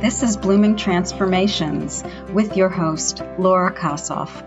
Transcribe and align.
This 0.00 0.22
is 0.22 0.38
Blooming 0.38 0.76
Transformations 0.76 2.02
with 2.32 2.56
your 2.56 2.70
host, 2.70 3.22
Laura 3.38 3.70
Kossoff. 3.70 4.42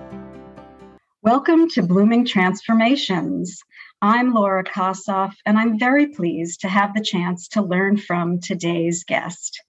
Welcome 1.21 1.69
to 1.69 1.83
Blooming 1.83 2.25
Transformations. 2.25 3.61
I'm 4.01 4.33
Laura 4.33 4.63
Kossoff, 4.63 5.35
and 5.45 5.59
I'm 5.59 5.77
very 5.77 6.07
pleased 6.07 6.61
to 6.61 6.69
have 6.69 6.95
the 6.95 7.03
chance 7.03 7.49
to 7.49 7.61
learn 7.61 7.97
from 7.97 8.39
today's 8.39 9.03
guest. 9.03 9.61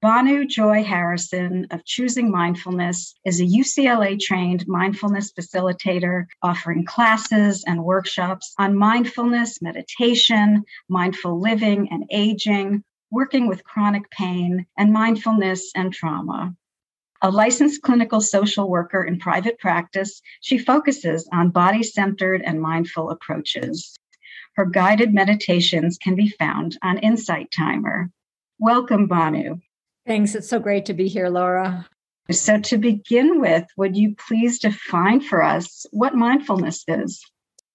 Banu 0.00 0.46
Joy 0.46 0.84
Harrison 0.84 1.66
of 1.72 1.84
Choosing 1.84 2.30
Mindfulness 2.30 3.16
is 3.24 3.40
a 3.40 3.44
UCLA 3.44 4.20
trained 4.20 4.68
mindfulness 4.68 5.32
facilitator 5.32 6.26
offering 6.44 6.84
classes 6.84 7.64
and 7.66 7.82
workshops 7.82 8.54
on 8.56 8.76
mindfulness, 8.76 9.60
meditation, 9.60 10.62
mindful 10.88 11.40
living 11.40 11.88
and 11.90 12.04
aging, 12.12 12.84
working 13.10 13.46
with 13.46 13.64
chronic 13.64 14.10
pain, 14.10 14.66
and 14.76 14.92
mindfulness 14.92 15.72
and 15.74 15.92
trauma. 15.92 16.54
A 17.22 17.30
licensed 17.30 17.82
clinical 17.82 18.20
social 18.20 18.68
worker 18.70 19.02
in 19.02 19.18
private 19.18 19.58
practice, 19.58 20.22
she 20.40 20.58
focuses 20.58 21.28
on 21.32 21.50
body 21.50 21.82
centered 21.82 22.42
and 22.42 22.60
mindful 22.60 23.10
approaches. 23.10 23.96
Her 24.54 24.66
guided 24.66 25.12
meditations 25.12 25.98
can 25.98 26.14
be 26.14 26.28
found 26.28 26.78
on 26.82 26.98
Insight 26.98 27.50
Timer. 27.50 28.10
Welcome, 28.58 29.06
Banu. 29.06 29.58
Thanks. 30.06 30.34
It's 30.34 30.48
so 30.48 30.58
great 30.58 30.86
to 30.86 30.94
be 30.94 31.08
here, 31.08 31.28
Laura. 31.28 31.86
So, 32.30 32.60
to 32.60 32.76
begin 32.76 33.40
with, 33.40 33.64
would 33.76 33.96
you 33.96 34.14
please 34.16 34.58
define 34.58 35.20
for 35.20 35.42
us 35.42 35.86
what 35.90 36.14
mindfulness 36.14 36.84
is? 36.86 37.24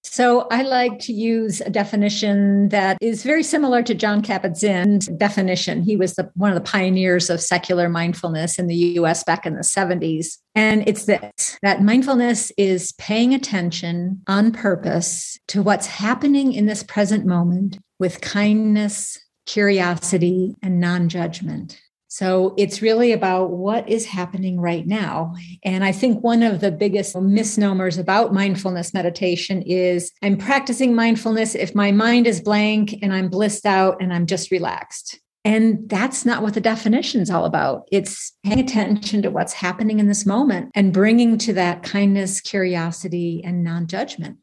So, 0.05 0.47
I 0.51 0.63
like 0.63 0.99
to 0.99 1.13
use 1.13 1.61
a 1.61 1.69
definition 1.69 2.69
that 2.69 2.97
is 3.01 3.23
very 3.23 3.43
similar 3.43 3.81
to 3.83 3.95
Jon 3.95 4.21
Kabat-Zinn's 4.21 5.07
definition. 5.07 5.81
He 5.81 5.95
was 5.95 6.15
the, 6.15 6.29
one 6.35 6.51
of 6.51 6.55
the 6.55 6.69
pioneers 6.69 7.29
of 7.29 7.41
secular 7.41 7.87
mindfulness 7.87 8.59
in 8.59 8.67
the 8.67 8.75
US 8.75 9.23
back 9.23 9.45
in 9.45 9.55
the 9.55 9.61
70s. 9.61 10.37
And 10.55 10.87
it's 10.87 11.05
this 11.05 11.57
that 11.61 11.81
mindfulness 11.81 12.51
is 12.57 12.91
paying 12.93 13.33
attention 13.33 14.21
on 14.27 14.51
purpose 14.51 15.39
to 15.47 15.63
what's 15.63 15.87
happening 15.87 16.53
in 16.53 16.65
this 16.65 16.83
present 16.83 17.25
moment 17.25 17.79
with 17.97 18.21
kindness, 18.21 19.17
curiosity, 19.45 20.55
and 20.61 20.79
non 20.79 21.09
judgment. 21.09 21.79
So 22.13 22.53
it's 22.59 22.79
really 22.79 23.11
about 23.11 23.49
what 23.49 23.89
is 23.89 24.05
happening 24.05 24.61
right 24.61 24.85
now. 24.85 25.33
And 25.63 25.83
I 25.83 25.91
think 25.91 26.23
one 26.23 26.43
of 26.43 26.59
the 26.59 26.71
biggest 26.71 27.19
misnomers 27.19 27.97
about 27.97 28.31
mindfulness 28.31 28.93
meditation 28.93 29.63
is 29.63 30.11
I'm 30.21 30.37
practicing 30.37 30.93
mindfulness 30.93 31.55
if 31.55 31.73
my 31.73 31.91
mind 31.91 32.27
is 32.27 32.39
blank 32.39 32.93
and 33.01 33.11
I'm 33.11 33.29
blissed 33.29 33.65
out 33.65 33.99
and 33.99 34.13
I'm 34.13 34.27
just 34.27 34.51
relaxed. 34.51 35.21
And 35.43 35.89
that's 35.89 36.23
not 36.23 36.43
what 36.43 36.53
the 36.53 36.61
definition 36.61 37.19
is 37.19 37.31
all 37.31 37.45
about. 37.45 37.87
It's 37.91 38.33
paying 38.43 38.59
attention 38.59 39.23
to 39.23 39.31
what's 39.31 39.53
happening 39.53 39.99
in 39.99 40.07
this 40.07 40.23
moment 40.23 40.69
and 40.75 40.93
bringing 40.93 41.39
to 41.39 41.53
that 41.53 41.81
kindness, 41.81 42.41
curiosity, 42.41 43.41
and 43.43 43.63
non 43.63 43.87
judgment. 43.87 44.37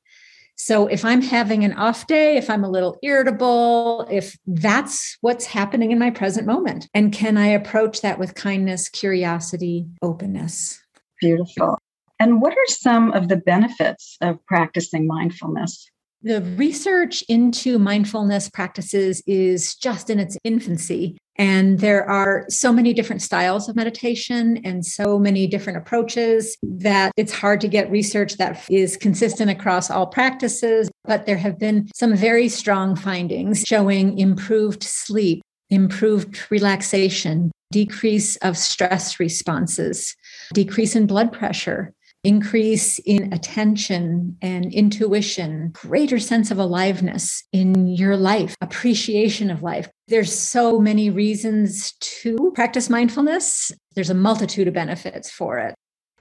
So 0.62 0.86
if 0.88 1.06
I'm 1.06 1.22
having 1.22 1.64
an 1.64 1.72
off 1.72 2.06
day, 2.06 2.36
if 2.36 2.50
I'm 2.50 2.64
a 2.64 2.68
little 2.68 2.98
irritable, 3.02 4.06
if 4.10 4.36
that's 4.46 5.16
what's 5.22 5.46
happening 5.46 5.90
in 5.90 5.98
my 5.98 6.10
present 6.10 6.46
moment, 6.46 6.86
and 6.92 7.14
can 7.14 7.38
I 7.38 7.46
approach 7.46 8.02
that 8.02 8.18
with 8.18 8.34
kindness, 8.34 8.90
curiosity, 8.90 9.86
openness? 10.02 10.78
Beautiful. 11.18 11.78
And 12.18 12.42
what 12.42 12.52
are 12.52 12.66
some 12.66 13.10
of 13.12 13.28
the 13.28 13.38
benefits 13.38 14.18
of 14.20 14.44
practicing 14.44 15.06
mindfulness? 15.06 15.90
The 16.22 16.42
research 16.42 17.24
into 17.30 17.78
mindfulness 17.78 18.50
practices 18.50 19.22
is 19.26 19.74
just 19.74 20.10
in 20.10 20.20
its 20.20 20.36
infancy. 20.44 21.16
And 21.40 21.78
there 21.78 22.06
are 22.06 22.44
so 22.50 22.70
many 22.70 22.92
different 22.92 23.22
styles 23.22 23.66
of 23.66 23.74
meditation 23.74 24.60
and 24.62 24.84
so 24.84 25.18
many 25.18 25.46
different 25.46 25.78
approaches 25.78 26.54
that 26.62 27.12
it's 27.16 27.32
hard 27.32 27.62
to 27.62 27.68
get 27.68 27.90
research 27.90 28.36
that 28.36 28.62
is 28.68 28.98
consistent 28.98 29.50
across 29.50 29.90
all 29.90 30.06
practices. 30.06 30.90
But 31.04 31.24
there 31.24 31.38
have 31.38 31.58
been 31.58 31.88
some 31.94 32.14
very 32.14 32.50
strong 32.50 32.94
findings 32.94 33.64
showing 33.66 34.18
improved 34.18 34.82
sleep, 34.82 35.40
improved 35.70 36.38
relaxation, 36.50 37.52
decrease 37.72 38.36
of 38.36 38.58
stress 38.58 39.18
responses, 39.18 40.14
decrease 40.52 40.94
in 40.94 41.06
blood 41.06 41.32
pressure, 41.32 41.94
increase 42.22 42.98
in 43.00 43.32
attention 43.32 44.36
and 44.42 44.72
intuition, 44.72 45.70
greater 45.72 46.18
sense 46.18 46.50
of 46.50 46.58
aliveness 46.58 47.44
in 47.52 47.86
your 47.86 48.16
life, 48.16 48.54
appreciation 48.60 49.50
of 49.50 49.62
life. 49.62 49.88
There's 50.08 50.32
so 50.32 50.78
many 50.78 51.10
reasons 51.10 51.92
to 51.92 52.52
practice 52.54 52.90
mindfulness. 52.90 53.72
There's 53.94 54.10
a 54.10 54.14
multitude 54.14 54.68
of 54.68 54.74
benefits 54.74 55.30
for 55.30 55.58
it. 55.58 55.74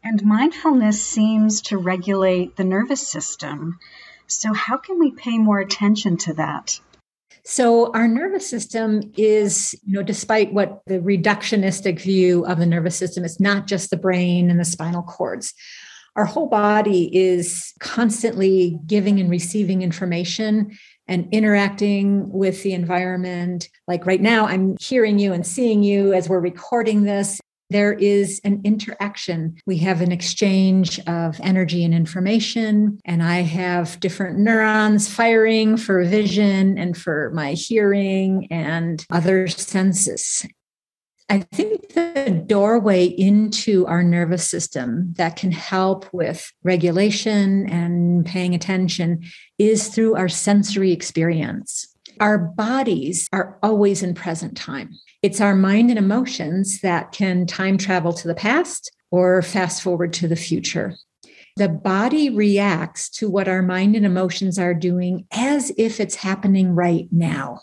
And 0.04 0.24
mindfulness 0.24 1.04
seems 1.04 1.62
to 1.64 1.78
regulate 1.78 2.56
the 2.56 2.64
nervous 2.64 3.06
system. 3.06 3.78
So, 4.28 4.54
how 4.54 4.78
can 4.78 5.00
we 5.00 5.12
pay 5.12 5.38
more 5.38 5.60
attention 5.60 6.16
to 6.18 6.36
that? 6.36 6.80
So 7.44 7.92
our 7.94 8.08
nervous 8.08 8.48
system 8.48 9.12
is, 9.18 9.74
you 9.86 9.94
know, 9.94 10.04
despite 10.04 10.54
what 10.54 10.81
the 10.86 11.00
reductionistic 11.00 12.00
view 12.00 12.46
of 12.46 12.60
the 12.60 12.66
nervous 12.66 12.96
system, 12.96 13.26
it's 13.26 13.40
not 13.40 13.66
just 13.66 13.90
the 13.90 13.98
brain 13.98 14.52
and 14.52 14.60
the 14.60 14.66
spinal 14.66 15.02
cords 15.02 15.54
our 16.19 16.25
whole 16.25 16.47
body 16.47 17.16
is 17.16 17.74
constantly 17.80 18.78
giving 18.85 19.22
and 19.22 19.30
receiving 19.30 19.81
information 19.81 20.78
and 21.07 21.30
interacting 21.31 22.30
with 22.30 22.62
the 22.62 22.74
environment. 22.74 23.69
Like 23.88 24.06
right 24.06 24.19
now, 24.19 24.46
I'm 24.46 24.75
hearing 24.81 25.18
you 25.18 25.31
and 25.31 25.47
seeing 25.47 25.81
you 25.81 26.12
as 26.12 26.28
we're 26.28 26.41
recording 26.41 27.03
this. 27.03 27.40
There 27.69 27.94
is 27.94 28.41
an 28.44 28.59
interaction. 28.66 29.56
We 29.66 29.78
have 29.78 30.02
an 30.02 30.12
exchange 30.12 31.00
of 31.07 31.40
energy 31.40 31.85
and 31.85 31.94
information, 31.94 33.00
and 33.06 33.24
I 33.24 33.38
have 33.44 33.97
different 34.01 34.40
neurons 34.40 35.07
firing 35.07 35.78
for 35.78 36.03
vision 36.03 36.78
and 36.78 36.97
for 36.97 37.31
my 37.34 37.53
hearing 37.53 38.50
and 38.51 39.06
other 39.09 39.47
senses. 39.47 40.46
I 41.31 41.40
think 41.40 41.94
the 41.94 42.44
doorway 42.47 43.06
into 43.06 43.85
our 43.85 44.01
nervous 44.01 44.50
system 44.50 45.13
that 45.17 45.35
can 45.35 45.51
help 45.51 46.12
with 46.12 46.51
regulation 46.63 47.69
and 47.69 48.25
paying 48.25 48.56
attention 48.56 49.23
is 49.59 49.89
through 49.89 50.16
our 50.16 50.28
sensory 50.28 50.91
experience. 50.91 51.88
Our 52.19 52.39
bodies 52.39 53.28
are 53.31 53.59
always 53.62 54.01
in 54.01 54.16
present 54.16 54.57
time. 54.57 54.89
It's 55.22 55.39
our 55.39 55.56
mind 55.56 55.91
and 55.91 56.00
emotions 56.00 56.81
that 56.81 57.12
can 57.12 57.45
time 57.45 57.78
travel 57.78 58.12
to 58.13 58.28
the 58.28 58.34
past 58.34 58.91
or 59.12 59.44
fast 59.44 59.84
forward 59.84 60.13
to 60.13 60.28
the 60.28 60.35
future. 60.35 60.95
The 61.57 61.69
body 61.69 62.29
reacts 62.29 63.09
to 63.12 63.29
what 63.29 63.47
our 63.47 63.62
mind 63.62 63.95
and 63.95 64.06
emotions 64.06 64.57
are 64.57 64.73
doing 64.73 65.28
as 65.31 65.72
if 65.78 66.00
it's 66.00 66.16
happening 66.16 66.73
right 66.73 67.07
now. 67.12 67.59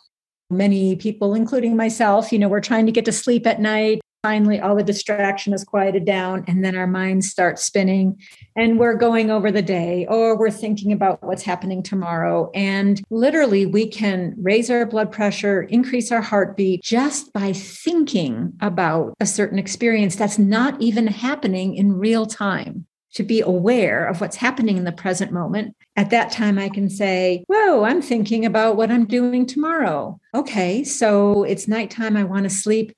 Many 0.50 0.94
people, 0.96 1.34
including 1.34 1.76
myself, 1.76 2.32
you 2.32 2.38
know, 2.38 2.48
we're 2.48 2.60
trying 2.60 2.86
to 2.86 2.92
get 2.92 3.04
to 3.06 3.12
sleep 3.12 3.46
at 3.46 3.60
night. 3.60 4.00
Finally, 4.22 4.60
all 4.60 4.74
the 4.74 4.82
distraction 4.82 5.52
is 5.52 5.62
quieted 5.62 6.04
down, 6.04 6.44
and 6.48 6.64
then 6.64 6.74
our 6.74 6.86
minds 6.86 7.28
start 7.28 7.60
spinning, 7.60 8.20
and 8.56 8.78
we're 8.78 8.94
going 8.94 9.30
over 9.30 9.52
the 9.52 9.62
day, 9.62 10.04
or 10.08 10.36
we're 10.36 10.50
thinking 10.50 10.90
about 10.90 11.22
what's 11.22 11.44
happening 11.44 11.80
tomorrow. 11.80 12.50
And 12.52 13.00
literally, 13.10 13.66
we 13.66 13.86
can 13.86 14.34
raise 14.36 14.68
our 14.68 14.84
blood 14.84 15.12
pressure, 15.12 15.62
increase 15.62 16.10
our 16.10 16.22
heartbeat 16.22 16.82
just 16.82 17.32
by 17.32 17.52
thinking 17.52 18.52
about 18.60 19.14
a 19.20 19.26
certain 19.26 19.60
experience 19.60 20.16
that's 20.16 20.38
not 20.38 20.80
even 20.80 21.06
happening 21.06 21.76
in 21.76 21.92
real 21.92 22.26
time 22.26 22.86
to 23.16 23.22
be 23.22 23.40
aware 23.40 24.06
of 24.06 24.20
what's 24.20 24.36
happening 24.36 24.76
in 24.76 24.84
the 24.84 24.92
present 24.92 25.32
moment. 25.32 25.74
At 25.96 26.10
that 26.10 26.30
time, 26.30 26.58
I 26.58 26.68
can 26.68 26.90
say, 26.90 27.44
Whoa, 27.48 27.82
I'm 27.82 28.02
thinking 28.02 28.44
about 28.44 28.76
what 28.76 28.90
I'm 28.90 29.06
doing 29.06 29.46
tomorrow. 29.46 30.20
Okay, 30.34 30.84
so 30.84 31.42
it's 31.42 31.66
nighttime. 31.66 32.14
I 32.14 32.24
want 32.24 32.44
to 32.44 32.50
sleep. 32.50 32.94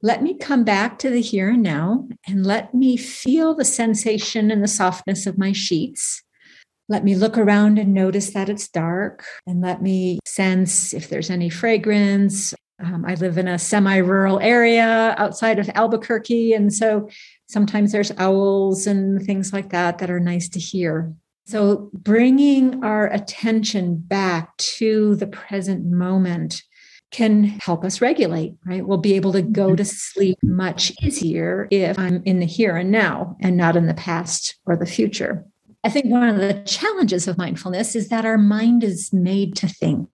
Let 0.00 0.22
me 0.22 0.38
come 0.38 0.62
back 0.62 1.00
to 1.00 1.10
the 1.10 1.20
here 1.20 1.50
and 1.50 1.62
now 1.62 2.06
and 2.28 2.46
let 2.46 2.72
me 2.72 2.96
feel 2.96 3.52
the 3.52 3.64
sensation 3.64 4.52
and 4.52 4.62
the 4.62 4.68
softness 4.68 5.26
of 5.26 5.38
my 5.38 5.50
sheets. 5.50 6.22
Let 6.88 7.02
me 7.02 7.16
look 7.16 7.36
around 7.36 7.80
and 7.80 7.92
notice 7.92 8.30
that 8.30 8.48
it's 8.48 8.68
dark 8.68 9.24
and 9.44 9.60
let 9.60 9.82
me 9.82 10.20
sense 10.24 10.94
if 10.94 11.08
there's 11.08 11.30
any 11.30 11.50
fragrance. 11.50 12.54
Um, 12.78 13.04
I 13.04 13.14
live 13.14 13.38
in 13.38 13.48
a 13.48 13.58
semi 13.58 13.96
rural 13.96 14.38
area 14.38 15.16
outside 15.18 15.58
of 15.58 15.68
Albuquerque. 15.74 16.52
And 16.52 16.72
so 16.72 17.08
Sometimes 17.48 17.92
there's 17.92 18.12
owls 18.18 18.86
and 18.86 19.22
things 19.22 19.52
like 19.52 19.70
that 19.70 19.98
that 19.98 20.10
are 20.10 20.20
nice 20.20 20.48
to 20.50 20.58
hear. 20.58 21.12
So, 21.46 21.88
bringing 21.94 22.84
our 22.84 23.06
attention 23.06 23.96
back 23.96 24.54
to 24.58 25.14
the 25.16 25.26
present 25.26 25.86
moment 25.86 26.62
can 27.10 27.44
help 27.44 27.84
us 27.84 28.02
regulate, 28.02 28.54
right? 28.66 28.86
We'll 28.86 28.98
be 28.98 29.14
able 29.14 29.32
to 29.32 29.40
go 29.40 29.68
mm-hmm. 29.68 29.76
to 29.76 29.84
sleep 29.84 30.38
much 30.42 30.92
easier 31.02 31.66
if 31.70 31.98
I'm 31.98 32.22
in 32.24 32.40
the 32.40 32.46
here 32.46 32.76
and 32.76 32.90
now 32.90 33.36
and 33.40 33.56
not 33.56 33.76
in 33.76 33.86
the 33.86 33.94
past 33.94 34.56
or 34.66 34.76
the 34.76 34.84
future. 34.84 35.44
I 35.84 35.88
think 35.88 36.06
one 36.06 36.28
of 36.28 36.36
the 36.36 36.62
challenges 36.66 37.26
of 37.28 37.38
mindfulness 37.38 37.96
is 37.96 38.08
that 38.08 38.26
our 38.26 38.36
mind 38.36 38.84
is 38.84 39.10
made 39.12 39.56
to 39.56 39.68
think. 39.68 40.10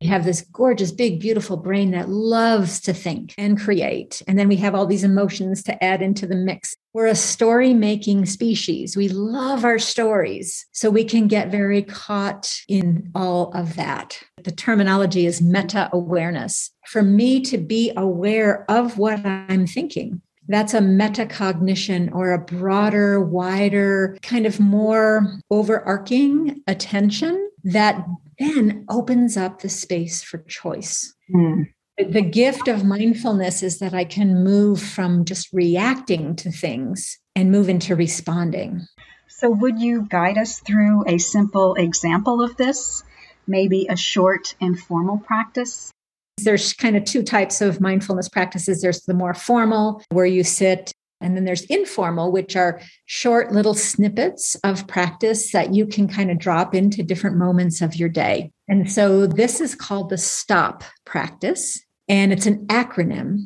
We 0.00 0.06
have 0.06 0.24
this 0.24 0.40
gorgeous, 0.52 0.92
big, 0.92 1.20
beautiful 1.20 1.58
brain 1.58 1.90
that 1.90 2.08
loves 2.08 2.80
to 2.82 2.94
think 2.94 3.34
and 3.36 3.60
create. 3.60 4.22
And 4.26 4.38
then 4.38 4.48
we 4.48 4.56
have 4.56 4.74
all 4.74 4.86
these 4.86 5.04
emotions 5.04 5.62
to 5.64 5.84
add 5.84 6.00
into 6.00 6.26
the 6.26 6.36
mix. 6.36 6.74
We're 6.94 7.06
a 7.06 7.14
story 7.14 7.74
making 7.74 8.24
species. 8.26 8.96
We 8.96 9.08
love 9.08 9.64
our 9.64 9.78
stories. 9.78 10.66
So 10.72 10.88
we 10.88 11.04
can 11.04 11.28
get 11.28 11.50
very 11.50 11.82
caught 11.82 12.50
in 12.66 13.10
all 13.14 13.52
of 13.54 13.76
that. 13.76 14.18
The 14.42 14.52
terminology 14.52 15.26
is 15.26 15.42
meta 15.42 15.90
awareness. 15.92 16.70
For 16.86 17.02
me 17.02 17.40
to 17.42 17.58
be 17.58 17.92
aware 17.94 18.64
of 18.70 18.96
what 18.96 19.24
I'm 19.24 19.66
thinking, 19.66 20.22
that's 20.48 20.74
a 20.74 20.80
metacognition 20.80 22.12
or 22.12 22.32
a 22.32 22.38
broader, 22.38 23.20
wider, 23.20 24.18
kind 24.22 24.46
of 24.46 24.58
more 24.58 25.38
overarching 25.50 26.62
attention 26.66 27.50
that 27.62 28.04
then 28.40 28.86
opens 28.88 29.36
up 29.36 29.60
the 29.60 29.68
space 29.68 30.22
for 30.22 30.38
choice. 30.38 31.14
Mm. 31.32 31.66
The 31.98 32.22
gift 32.22 32.66
of 32.66 32.82
mindfulness 32.82 33.62
is 33.62 33.78
that 33.80 33.92
I 33.92 34.04
can 34.04 34.42
move 34.42 34.80
from 34.80 35.26
just 35.26 35.52
reacting 35.52 36.34
to 36.36 36.50
things 36.50 37.18
and 37.36 37.52
move 37.52 37.68
into 37.68 37.94
responding. 37.94 38.86
So, 39.28 39.50
would 39.50 39.80
you 39.80 40.06
guide 40.08 40.38
us 40.38 40.60
through 40.60 41.04
a 41.06 41.18
simple 41.18 41.74
example 41.74 42.42
of 42.42 42.56
this? 42.56 43.02
Maybe 43.46 43.86
a 43.88 43.96
short 43.96 44.54
informal 44.60 45.18
practice? 45.18 45.90
There's 46.38 46.72
kind 46.72 46.96
of 46.96 47.04
two 47.04 47.22
types 47.22 47.60
of 47.60 47.80
mindfulness 47.80 48.30
practices 48.30 48.80
there's 48.80 49.02
the 49.02 49.14
more 49.14 49.34
formal, 49.34 50.02
where 50.10 50.26
you 50.26 50.42
sit 50.42 50.92
and 51.20 51.36
then 51.36 51.44
there's 51.44 51.64
informal, 51.64 52.32
which 52.32 52.56
are 52.56 52.80
short 53.04 53.52
little 53.52 53.74
snippets 53.74 54.56
of 54.64 54.86
practice 54.86 55.52
that 55.52 55.74
you 55.74 55.86
can 55.86 56.08
kind 56.08 56.30
of 56.30 56.38
drop 56.38 56.74
into 56.74 57.02
different 57.02 57.36
moments 57.36 57.80
of 57.80 57.96
your 57.96 58.08
day. 58.08 58.50
And 58.68 58.90
so 58.90 59.26
this 59.26 59.60
is 59.60 59.74
called 59.74 60.10
the 60.10 60.18
STOP 60.18 60.84
practice, 61.04 61.80
and 62.08 62.32
it's 62.32 62.46
an 62.46 62.66
acronym. 62.66 63.40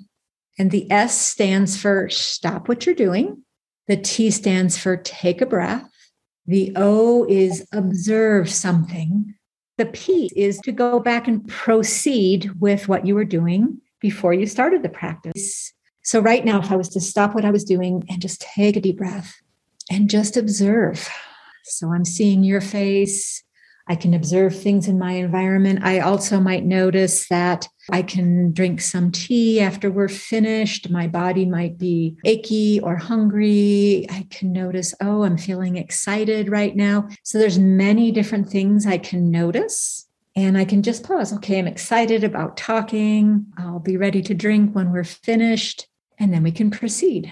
And 0.59 0.71
the 0.71 0.91
S 0.91 1.19
stands 1.19 1.77
for 1.77 2.09
stop 2.11 2.69
what 2.69 2.87
you're 2.87 2.95
doing, 2.95 3.43
the 3.89 3.97
T 3.97 4.31
stands 4.31 4.79
for 4.79 4.97
take 4.97 5.41
a 5.41 5.47
breath, 5.47 5.91
the 6.47 6.73
O 6.77 7.27
is 7.29 7.67
observe 7.73 8.49
something, 8.49 9.35
the 9.79 9.87
P 9.87 10.31
is 10.37 10.59
to 10.61 10.71
go 10.71 11.01
back 11.01 11.27
and 11.27 11.47
proceed 11.49 12.53
with 12.61 12.87
what 12.87 13.05
you 13.05 13.17
were 13.17 13.25
doing 13.25 13.81
before 14.01 14.33
you 14.33 14.47
started 14.47 14.83
the 14.83 14.89
practice. 14.89 15.74
So, 16.05 16.21
right 16.21 16.45
now, 16.45 16.61
if 16.61 16.71
I 16.71 16.77
was 16.77 16.91
to 16.91 17.01
stop 17.01 17.35
what 17.35 17.47
I 17.47 17.51
was 17.51 17.65
doing 17.65 18.05
and 18.11 18.21
just 18.21 18.43
take 18.43 18.77
a 18.77 18.81
deep 18.81 18.99
breath 18.99 19.35
and 19.91 20.11
just 20.11 20.37
observe. 20.37 21.09
So, 21.65 21.93
I'm 21.93 22.05
seeing 22.05 22.45
your 22.45 22.61
face. 22.61 23.43
I 23.87 23.97
can 23.97 24.15
observe 24.15 24.59
things 24.59 24.87
in 24.87 24.99
my 24.99 25.13
environment. 25.13 25.81
I 25.83 26.01
also 26.01 26.41
might 26.41 26.65
notice 26.65 27.29
that 27.29 27.69
I 27.91 28.03
can 28.03 28.53
drink 28.53 28.81
some 28.81 29.11
tea 29.13 29.61
after 29.61 29.91
we're 29.91 30.09
finished. 30.09 30.91
My 30.91 31.07
body 31.07 31.45
might 31.45 31.77
be 31.77 32.17
achy 32.25 32.81
or 32.81 32.97
hungry. 32.97 34.07
I 34.11 34.27
can 34.31 34.53
notice, 34.53 34.95
oh, 35.03 35.25
I'm 35.25 35.37
feeling 35.37 35.77
excited 35.77 36.51
right 36.51 36.75
now. 36.75 37.09
So 37.23 37.39
there's 37.39 37.59
many 37.59 38.11
different 38.11 38.49
things 38.49 38.87
I 38.87 38.97
can 38.97 39.31
notice 39.31 40.07
and 40.35 40.57
I 40.57 40.65
can 40.65 40.83
just 40.83 41.05
pause. 41.05 41.33
Okay, 41.35 41.59
I'm 41.59 41.67
excited 41.67 42.25
about 42.25 42.57
talking. 42.57 43.47
I'll 43.59 43.81
be 43.81 43.99
ready 43.99 44.23
to 44.23 44.35
drink 44.35 44.75
when 44.75 44.93
we're 44.93 45.05
finished 45.05 45.89
and 46.25 46.33
then 46.33 46.43
we 46.43 46.53
can 46.53 46.71
proceed. 46.71 47.31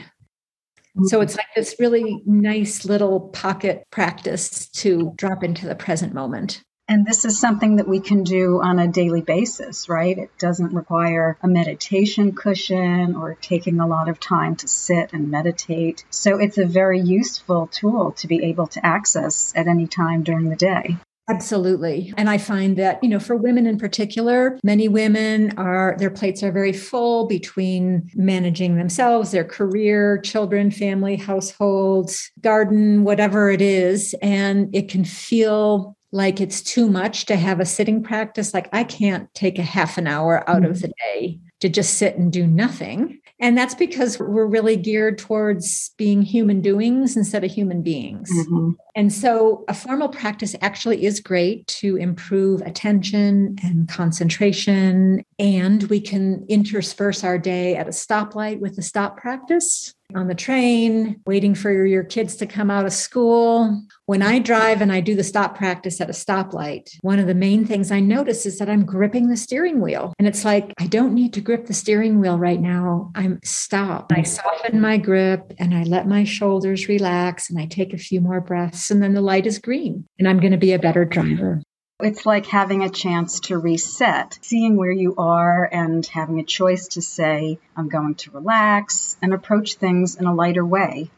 So 1.04 1.16
mm-hmm. 1.16 1.22
it's 1.22 1.34
like 1.34 1.46
this 1.56 1.76
really 1.78 2.22
nice 2.26 2.84
little 2.84 3.20
pocket 3.20 3.86
practice 3.90 4.68
to 4.82 5.14
drop 5.16 5.42
into 5.42 5.66
the 5.66 5.74
present 5.74 6.12
moment. 6.12 6.62
And 6.88 7.06
this 7.06 7.24
is 7.24 7.40
something 7.40 7.76
that 7.76 7.88
we 7.88 8.00
can 8.00 8.22
do 8.22 8.60
on 8.60 8.78
a 8.78 8.88
daily 8.88 9.22
basis, 9.22 9.88
right? 9.88 10.18
It 10.18 10.28
doesn't 10.38 10.74
require 10.74 11.38
a 11.42 11.48
meditation 11.48 12.34
cushion 12.34 13.16
or 13.16 13.38
taking 13.40 13.80
a 13.80 13.86
lot 13.86 14.10
of 14.10 14.20
time 14.20 14.56
to 14.56 14.68
sit 14.68 15.14
and 15.14 15.30
meditate. 15.30 16.04
So 16.10 16.38
it's 16.38 16.58
a 16.58 16.66
very 16.66 17.00
useful 17.00 17.68
tool 17.68 18.12
to 18.18 18.26
be 18.26 18.44
able 18.44 18.66
to 18.66 18.84
access 18.84 19.54
at 19.56 19.68
any 19.68 19.86
time 19.86 20.22
during 20.22 20.50
the 20.50 20.56
day. 20.56 20.98
Absolutely. 21.28 22.12
And 22.16 22.28
I 22.28 22.36
find 22.36 22.76
that, 22.78 23.02
you 23.02 23.08
know, 23.08 23.20
for 23.20 23.36
women 23.36 23.66
in 23.66 23.78
particular, 23.78 24.58
many 24.64 24.88
women 24.88 25.56
are, 25.56 25.94
their 25.98 26.10
plates 26.10 26.42
are 26.42 26.50
very 26.50 26.72
full 26.72 27.26
between 27.26 28.10
managing 28.14 28.76
themselves, 28.76 29.30
their 29.30 29.44
career, 29.44 30.18
children, 30.18 30.70
family, 30.70 31.16
household, 31.16 32.10
garden, 32.40 33.04
whatever 33.04 33.50
it 33.50 33.62
is. 33.62 34.14
And 34.20 34.74
it 34.74 34.88
can 34.88 35.04
feel 35.04 35.96
like 36.10 36.40
it's 36.40 36.60
too 36.60 36.90
much 36.90 37.24
to 37.26 37.36
have 37.36 37.60
a 37.60 37.64
sitting 37.64 38.02
practice. 38.02 38.52
Like 38.52 38.68
I 38.72 38.84
can't 38.84 39.32
take 39.32 39.58
a 39.58 39.62
half 39.62 39.98
an 39.98 40.06
hour 40.06 40.48
out 40.50 40.62
mm-hmm. 40.62 40.70
of 40.70 40.80
the 40.82 40.92
day 41.14 41.40
to 41.60 41.68
just 41.68 41.94
sit 41.94 42.18
and 42.18 42.32
do 42.32 42.46
nothing. 42.46 43.20
And 43.40 43.58
that's 43.58 43.74
because 43.74 44.20
we're 44.20 44.46
really 44.46 44.76
geared 44.76 45.18
towards 45.18 45.90
being 45.96 46.22
human 46.22 46.60
doings 46.60 47.16
instead 47.16 47.42
of 47.42 47.50
human 47.50 47.82
beings. 47.82 48.30
Mm-hmm. 48.30 48.70
And 48.94 49.12
so 49.12 49.64
a 49.68 49.74
formal 49.74 50.08
practice 50.08 50.54
actually 50.60 51.04
is 51.04 51.20
great 51.20 51.66
to 51.66 51.96
improve 51.96 52.60
attention 52.62 53.56
and 53.62 53.88
concentration. 53.88 55.24
And 55.38 55.84
we 55.84 56.00
can 56.00 56.44
intersperse 56.48 57.24
our 57.24 57.38
day 57.38 57.74
at 57.76 57.88
a 57.88 57.90
stoplight 57.90 58.60
with 58.60 58.78
a 58.78 58.82
stop 58.82 59.16
practice 59.16 59.94
on 60.14 60.28
the 60.28 60.34
train, 60.34 61.20
waiting 61.26 61.54
for 61.54 61.86
your 61.86 62.04
kids 62.04 62.36
to 62.36 62.46
come 62.46 62.70
out 62.70 62.84
of 62.84 62.92
school. 62.92 63.82
When 64.06 64.22
I 64.22 64.38
drive 64.38 64.82
and 64.82 64.92
I 64.92 65.00
do 65.00 65.14
the 65.14 65.24
stop 65.24 65.56
practice 65.56 66.00
at 66.00 66.10
a 66.10 66.12
stoplight, 66.12 66.90
one 67.00 67.18
of 67.18 67.26
the 67.26 67.34
main 67.34 67.64
things 67.64 67.90
I 67.90 68.00
notice 68.00 68.44
is 68.44 68.58
that 68.58 68.68
I'm 68.68 68.84
gripping 68.84 69.28
the 69.28 69.36
steering 69.36 69.80
wheel. 69.80 70.12
And 70.18 70.28
it's 70.28 70.44
like, 70.44 70.74
I 70.78 70.86
don't 70.86 71.14
need 71.14 71.32
to 71.34 71.40
grip 71.40 71.66
the 71.66 71.74
steering 71.74 72.20
wheel 72.20 72.38
right 72.38 72.60
now. 72.60 73.10
I'm 73.14 73.40
stopped. 73.42 74.12
I 74.12 74.22
soften 74.22 74.80
my 74.80 74.98
grip 74.98 75.54
and 75.58 75.74
I 75.74 75.84
let 75.84 76.06
my 76.06 76.24
shoulders 76.24 76.88
relax 76.88 77.48
and 77.48 77.58
I 77.58 77.66
take 77.66 77.94
a 77.94 77.98
few 77.98 78.20
more 78.20 78.40
breaths. 78.40 78.81
And 78.90 79.02
then 79.02 79.14
the 79.14 79.20
light 79.20 79.46
is 79.46 79.58
green 79.58 80.06
and 80.18 80.28
I'm 80.28 80.40
going 80.40 80.52
to 80.52 80.58
be 80.58 80.72
a 80.72 80.78
better 80.78 81.04
driver. 81.04 81.62
It's 82.00 82.26
like 82.26 82.46
having 82.46 82.82
a 82.82 82.90
chance 82.90 83.38
to 83.40 83.58
reset, 83.58 84.38
seeing 84.42 84.76
where 84.76 84.90
you 84.90 85.14
are 85.16 85.68
and 85.70 86.04
having 86.06 86.40
a 86.40 86.44
choice 86.44 86.88
to 86.88 87.02
say, 87.02 87.58
I'm 87.76 87.88
going 87.88 88.16
to 88.16 88.32
relax 88.32 89.16
and 89.22 89.32
approach 89.32 89.74
things 89.74 90.16
in 90.16 90.26
a 90.26 90.34
lighter 90.34 90.66
way. 90.66 91.10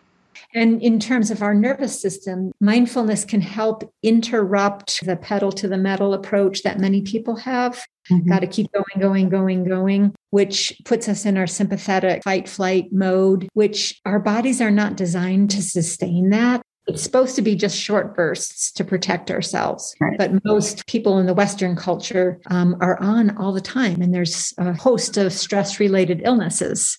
And 0.52 0.82
in 0.82 1.00
terms 1.00 1.30
of 1.30 1.42
our 1.42 1.54
nervous 1.54 2.00
system, 2.00 2.52
mindfulness 2.60 3.24
can 3.24 3.40
help 3.40 3.90
interrupt 4.02 5.04
the 5.04 5.16
pedal 5.16 5.52
to 5.52 5.68
the 5.68 5.78
metal 5.78 6.14
approach 6.14 6.62
that 6.62 6.78
many 6.78 7.02
people 7.02 7.36
have. 7.36 7.84
Mm-hmm. 8.10 8.28
Got 8.28 8.40
to 8.40 8.46
keep 8.46 8.70
going, 8.72 9.00
going, 9.00 9.28
going, 9.28 9.64
going, 9.64 10.14
which 10.30 10.74
puts 10.84 11.08
us 11.08 11.24
in 11.24 11.38
our 11.38 11.46
sympathetic 11.46 12.22
fight 12.22 12.48
flight 12.48 12.92
mode, 12.92 13.48
which 13.54 14.00
our 14.04 14.18
bodies 14.18 14.60
are 14.60 14.70
not 14.70 14.96
designed 14.96 15.50
to 15.52 15.62
sustain 15.62 16.30
that. 16.30 16.62
It's 16.86 17.02
supposed 17.02 17.34
to 17.36 17.42
be 17.42 17.54
just 17.54 17.78
short 17.78 18.14
bursts 18.14 18.70
to 18.72 18.84
protect 18.84 19.30
ourselves. 19.30 19.94
Right. 20.00 20.18
But 20.18 20.44
most 20.44 20.86
people 20.86 21.18
in 21.18 21.26
the 21.26 21.34
Western 21.34 21.76
culture 21.76 22.40
um, 22.46 22.76
are 22.80 23.00
on 23.00 23.36
all 23.38 23.52
the 23.52 23.60
time, 23.60 24.02
and 24.02 24.14
there's 24.14 24.52
a 24.58 24.74
host 24.74 25.16
of 25.16 25.32
stress 25.32 25.80
related 25.80 26.22
illnesses. 26.24 26.98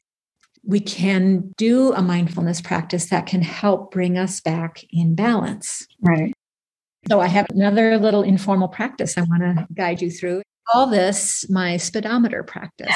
We 0.64 0.80
can 0.80 1.54
do 1.58 1.94
a 1.94 2.02
mindfulness 2.02 2.62
practice 2.62 3.10
that 3.10 3.28
can 3.28 3.44
help 3.44 3.92
bring 3.92 4.18
us 4.18 4.42
back 4.42 4.84
in 4.92 5.14
balance. 5.14 5.86
Right. 6.02 6.34
So, 7.08 7.20
I 7.20 7.28
have 7.28 7.46
another 7.52 8.00
little 8.00 8.24
informal 8.24 8.68
practice 8.68 9.16
I 9.16 9.22
want 9.22 9.44
to 9.44 9.68
guide 9.76 10.02
you 10.02 10.10
through 10.10 10.42
call 10.72 10.88
this 10.88 11.50
my 11.50 11.78
speedometer 11.78 12.44
practice. 12.44 12.96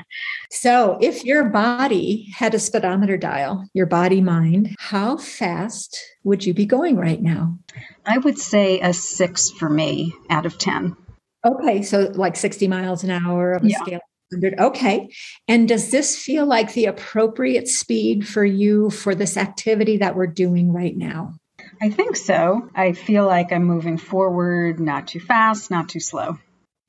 so, 0.50 0.98
if 1.00 1.24
your 1.24 1.44
body 1.44 2.28
had 2.36 2.54
a 2.54 2.58
speedometer 2.58 3.16
dial, 3.16 3.68
your 3.74 3.86
body 3.86 4.20
mind, 4.20 4.74
how 4.78 5.16
fast 5.16 5.98
would 6.24 6.44
you 6.44 6.54
be 6.54 6.66
going 6.66 6.96
right 6.96 7.20
now? 7.20 7.58
I 8.04 8.18
would 8.18 8.38
say 8.38 8.80
a 8.80 8.92
six 8.92 9.50
for 9.50 9.68
me 9.68 10.12
out 10.30 10.46
of 10.46 10.58
10. 10.58 10.96
Okay, 11.44 11.82
so 11.82 12.12
like 12.14 12.36
60 12.36 12.68
miles 12.68 13.04
an 13.04 13.10
hour 13.10 13.52
of 13.52 13.64
a 13.64 13.68
yeah. 13.68 13.78
scale. 13.78 14.00
100. 14.30 14.58
Okay. 14.58 15.08
And 15.46 15.68
does 15.68 15.90
this 15.90 16.16
feel 16.16 16.46
like 16.46 16.72
the 16.72 16.86
appropriate 16.86 17.68
speed 17.68 18.26
for 18.26 18.44
you 18.44 18.90
for 18.90 19.14
this 19.14 19.36
activity 19.36 19.98
that 19.98 20.16
we're 20.16 20.26
doing 20.26 20.72
right 20.72 20.96
now? 20.96 21.34
I 21.80 21.90
think 21.90 22.16
so. 22.16 22.68
I 22.74 22.92
feel 22.92 23.26
like 23.26 23.52
I'm 23.52 23.64
moving 23.64 23.98
forward, 23.98 24.80
not 24.80 25.08
too 25.08 25.20
fast, 25.20 25.70
not 25.70 25.88
too 25.88 26.00
slow. 26.00 26.38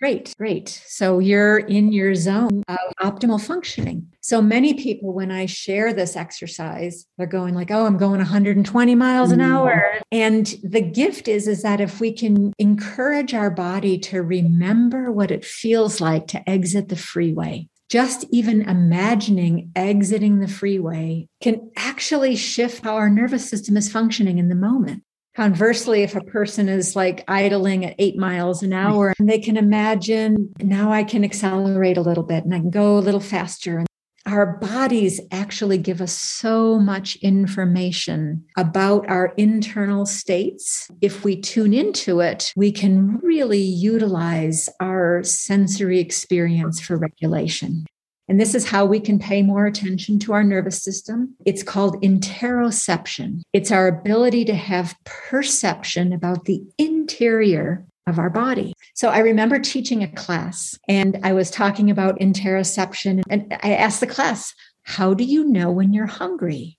Great, 0.01 0.33
great. 0.37 0.67
So 0.85 1.19
you're 1.19 1.57
in 1.57 1.93
your 1.93 2.15
zone 2.15 2.63
of 2.67 2.77
optimal 3.01 3.39
functioning. 3.39 4.11
So 4.19 4.41
many 4.41 4.73
people, 4.73 5.13
when 5.13 5.31
I 5.31 5.45
share 5.45 5.93
this 5.93 6.17
exercise, 6.17 7.05
they're 7.17 7.27
going 7.27 7.55
like, 7.55 7.71
"Oh, 7.71 7.85
I'm 7.85 7.97
going 7.97 8.17
120 8.17 8.95
miles 8.95 9.31
an 9.31 9.39
hour." 9.39 9.71
Mm-hmm. 9.71 10.01
And 10.11 10.55
the 10.63 10.81
gift 10.81 11.29
is, 11.29 11.47
is 11.47 11.61
that 11.61 11.79
if 11.79 12.01
we 12.01 12.11
can 12.11 12.51
encourage 12.59 13.33
our 13.33 13.49
body 13.49 13.97
to 13.99 14.21
remember 14.21 15.11
what 15.11 15.31
it 15.31 15.45
feels 15.45 16.01
like 16.01 16.27
to 16.27 16.49
exit 16.49 16.89
the 16.89 16.97
freeway, 16.97 17.69
just 17.89 18.25
even 18.31 18.63
imagining 18.63 19.71
exiting 19.77 20.39
the 20.39 20.47
freeway 20.49 21.27
can 21.39 21.71
actually 21.77 22.35
shift 22.35 22.83
how 22.83 22.95
our 22.95 23.09
nervous 23.09 23.49
system 23.49 23.77
is 23.77 23.89
functioning 23.89 24.39
in 24.39 24.49
the 24.49 24.55
moment. 24.55 25.03
Conversely, 25.35 26.01
if 26.03 26.15
a 26.15 26.21
person 26.21 26.69
is 26.69 26.95
like 26.95 27.25
idling 27.27 27.83
at 27.83 27.95
eight 27.99 28.17
miles 28.17 28.63
an 28.63 28.71
hour 28.71 29.13
and 29.19 29.27
they 29.27 29.39
can 29.39 29.57
imagine 29.57 30.53
now 30.61 30.93
I 30.93 31.03
can 31.03 31.25
accelerate 31.25 31.97
a 31.97 32.01
little 32.01 32.23
bit 32.23 32.45
and 32.45 32.55
I 32.55 32.59
can 32.59 32.69
go 32.69 32.97
a 32.97 32.99
little 32.99 33.19
faster. 33.19 33.79
And 33.79 33.87
Our 34.25 34.57
bodies 34.57 35.19
actually 35.31 35.77
give 35.77 35.99
us 35.99 36.13
so 36.13 36.79
much 36.79 37.17
information 37.17 38.45
about 38.55 39.09
our 39.09 39.33
internal 39.35 40.05
states. 40.05 40.89
If 41.01 41.25
we 41.25 41.41
tune 41.41 41.73
into 41.73 42.21
it, 42.21 42.53
we 42.55 42.71
can 42.71 43.17
really 43.17 43.59
utilize 43.59 44.69
our 44.79 45.21
sensory 45.23 45.99
experience 45.99 46.79
for 46.79 46.97
regulation. 46.97 47.85
And 48.27 48.39
this 48.39 48.55
is 48.55 48.67
how 48.67 48.85
we 48.85 48.99
can 48.99 49.19
pay 49.19 49.43
more 49.43 49.65
attention 49.65 50.17
to 50.19 50.33
our 50.33 50.43
nervous 50.43 50.81
system. 50.81 51.35
It's 51.45 51.63
called 51.63 52.01
interoception. 52.01 53.41
It's 53.53 53.71
our 53.71 53.87
ability 53.87 54.45
to 54.45 54.55
have 54.55 54.95
perception 55.03 56.11
about 56.11 56.45
the 56.45 56.63
interior 56.77 57.85
of 58.07 58.19
our 58.19 58.29
body. 58.29 58.73
So 58.93 59.09
I 59.09 59.19
remember 59.19 59.59
teaching 59.59 60.03
a 60.03 60.11
class 60.11 60.77
and 60.87 61.19
I 61.23 61.33
was 61.33 61.49
talking 61.49 61.89
about 61.89 62.19
interoception 62.19 63.23
and 63.29 63.55
I 63.61 63.73
asked 63.73 63.99
the 63.99 64.07
class, 64.07 64.53
How 64.83 65.13
do 65.13 65.23
you 65.23 65.45
know 65.45 65.71
when 65.71 65.93
you're 65.93 66.05
hungry? 66.05 66.77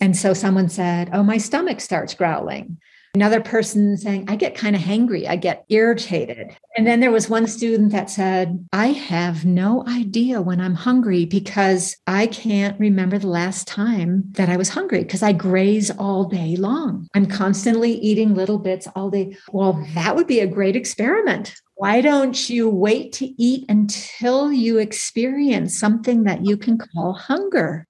And 0.00 0.16
so 0.16 0.32
someone 0.32 0.68
said, 0.68 1.10
Oh, 1.12 1.22
my 1.22 1.38
stomach 1.38 1.80
starts 1.80 2.14
growling. 2.14 2.78
Another 3.14 3.40
person 3.40 3.96
saying, 3.96 4.26
I 4.28 4.36
get 4.36 4.54
kind 4.54 4.76
of 4.76 4.82
hangry, 4.82 5.26
I 5.26 5.34
get 5.34 5.64
irritated. 5.68 6.56
And 6.76 6.86
then 6.86 7.00
there 7.00 7.10
was 7.10 7.28
one 7.28 7.48
student 7.48 7.90
that 7.90 8.08
said, 8.08 8.64
I 8.72 8.88
have 8.88 9.44
no 9.44 9.84
idea 9.88 10.40
when 10.40 10.60
I'm 10.60 10.76
hungry 10.76 11.24
because 11.24 11.96
I 12.06 12.28
can't 12.28 12.78
remember 12.78 13.18
the 13.18 13.26
last 13.26 13.66
time 13.66 14.22
that 14.32 14.48
I 14.48 14.56
was 14.56 14.68
hungry 14.68 15.02
because 15.02 15.24
I 15.24 15.32
graze 15.32 15.90
all 15.90 16.24
day 16.24 16.54
long. 16.54 17.08
I'm 17.12 17.26
constantly 17.26 17.94
eating 17.94 18.36
little 18.36 18.58
bits 18.58 18.86
all 18.94 19.10
day. 19.10 19.36
Well, 19.50 19.84
that 19.94 20.14
would 20.14 20.28
be 20.28 20.38
a 20.38 20.46
great 20.46 20.76
experiment. 20.76 21.52
Why 21.74 22.02
don't 22.02 22.48
you 22.48 22.68
wait 22.68 23.12
to 23.14 23.26
eat 23.42 23.64
until 23.68 24.52
you 24.52 24.78
experience 24.78 25.76
something 25.76 26.24
that 26.24 26.44
you 26.44 26.56
can 26.56 26.78
call 26.78 27.14
hunger? 27.14 27.88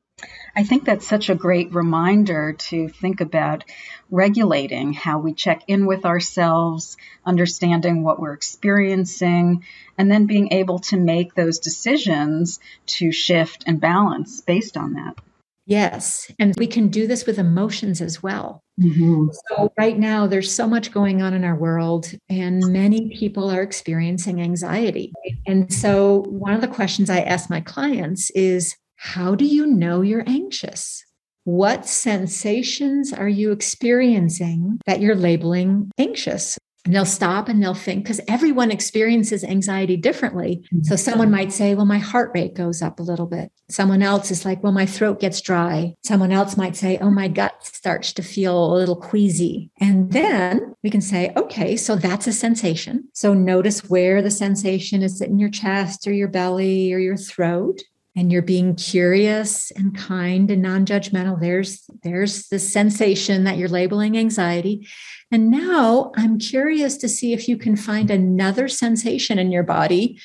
I 0.57 0.65
think 0.65 0.85
that's 0.85 1.07
such 1.07 1.31
a 1.31 1.35
great 1.35 1.73
reminder 1.73 2.53
to 2.53 2.89
think 2.89 3.21
about 3.21 3.65
regulating 4.11 4.93
how 4.93 5.19
we 5.19 5.33
check 5.33 5.63
in 5.67 5.87
with 5.87 6.05
ourselves, 6.05 6.97
understanding 7.25 8.03
what 8.03 8.21
we're 8.21 8.33
experiencing, 8.33 9.65
and 9.97 10.11
then 10.11 10.27
being 10.27 10.53
able 10.53 10.79
to 10.79 10.97
make 10.97 11.35
those 11.35 11.59
decisions 11.59 12.61
to 12.87 13.13
shift 13.13 13.65
and 13.67 13.81
balance 13.81 14.41
based 14.41 14.77
on 14.77 14.95
that. 14.95 15.19
Yes. 15.67 16.31
And 16.39 16.55
we 16.59 16.67
can 16.67 16.89
do 16.89 17.07
this 17.07 17.27
with 17.27 17.39
emotions 17.39 18.01
as 18.01 18.21
well. 18.23 18.65
Mm-hmm. 18.81 19.29
So, 19.49 19.73
right 19.79 19.97
now, 19.97 20.27
there's 20.27 20.53
so 20.53 20.67
much 20.67 20.91
going 20.91 21.23
on 21.23 21.35
in 21.35 21.45
our 21.45 21.55
world, 21.55 22.11
and 22.29 22.61
many 22.73 23.11
people 23.17 23.51
are 23.51 23.63
experiencing 23.63 24.41
anxiety. 24.41 25.13
And 25.47 25.73
so, 25.73 26.25
one 26.29 26.55
of 26.55 26.61
the 26.61 26.67
questions 26.67 27.11
I 27.11 27.21
ask 27.21 27.51
my 27.51 27.61
clients 27.61 28.31
is 28.31 28.75
how 28.97 29.35
do 29.35 29.45
you 29.45 29.67
know 29.67 30.03
you're 30.03 30.25
anxious? 30.27 31.05
What 31.51 31.85
sensations 31.85 33.13
are 33.13 33.29
you 33.29 33.51
experiencing 33.51 34.79
that 34.87 35.01
you're 35.01 35.17
labeling 35.17 35.91
anxious? 35.99 36.57
And 36.85 36.95
they'll 36.95 37.05
stop 37.05 37.49
and 37.49 37.61
they'll 37.61 37.75
think 37.75 38.05
because 38.05 38.21
everyone 38.29 38.71
experiences 38.71 39.43
anxiety 39.43 39.97
differently. 39.97 40.63
So 40.83 40.95
mm-hmm. 40.95 40.95
someone 40.95 41.31
might 41.31 41.53
say, 41.53 41.75
Well, 41.75 41.87
my 41.87 41.99
heart 41.99 42.31
rate 42.35 42.55
goes 42.55 42.83
up 42.83 43.01
a 43.01 43.03
little 43.03 43.27
bit. 43.27 43.51
Someone 43.69 44.01
else 44.01 44.31
is 44.31 44.45
like, 44.45 44.63
Well, 44.63 44.73
my 44.73 44.87
throat 44.87 45.19
gets 45.19 45.41
dry. 45.41 45.95
Someone 46.05 46.31
else 46.31 46.57
might 46.57 46.77
say, 46.77 46.97
Oh, 46.99 47.11
my 47.11 47.27
gut 47.27 47.67
starts 47.67 48.13
to 48.15 48.23
feel 48.23 48.73
a 48.73 48.79
little 48.79 48.97
queasy. 48.97 49.73
And 49.81 50.13
then 50.13 50.75
we 50.85 50.89
can 50.89 51.01
say, 51.01 51.33
Okay, 51.37 51.77
so 51.77 51.97
that's 51.97 52.29
a 52.29 52.33
sensation. 52.33 53.09
So 53.13 53.35
notice 53.35 53.91
where 53.91 54.23
the 54.23 54.31
sensation 54.31 55.03
is 55.03 55.21
in 55.21 55.41
your 55.41 55.51
chest 55.51 56.07
or 56.07 56.13
your 56.13 56.29
belly 56.29 56.95
or 56.95 56.99
your 57.01 57.17
throat 57.17 57.83
and 58.17 58.33
you're 58.33 58.43
being 58.43 58.75
curious 58.75 59.71
and 59.73 59.97
kind 59.97 60.51
and 60.51 60.63
non-judgmental 60.63 61.41
there's 61.41 61.85
there's 62.03 62.49
the 62.49 62.59
sensation 62.59 63.45
that 63.45 63.57
you're 63.57 63.69
labeling 63.69 64.19
anxiety. 64.19 64.87
And 65.33 65.51
now 65.51 66.13
i'm 66.17 66.39
curious 66.39 66.97
to 66.99 67.09
see 67.09 67.33
if 67.33 67.49
you 67.49 67.57
can 67.57 67.77
find 67.77 68.11
another 68.11 68.69
sensation 68.69 69.39
in 69.39 69.53
your 69.53 69.63
body 69.63 70.19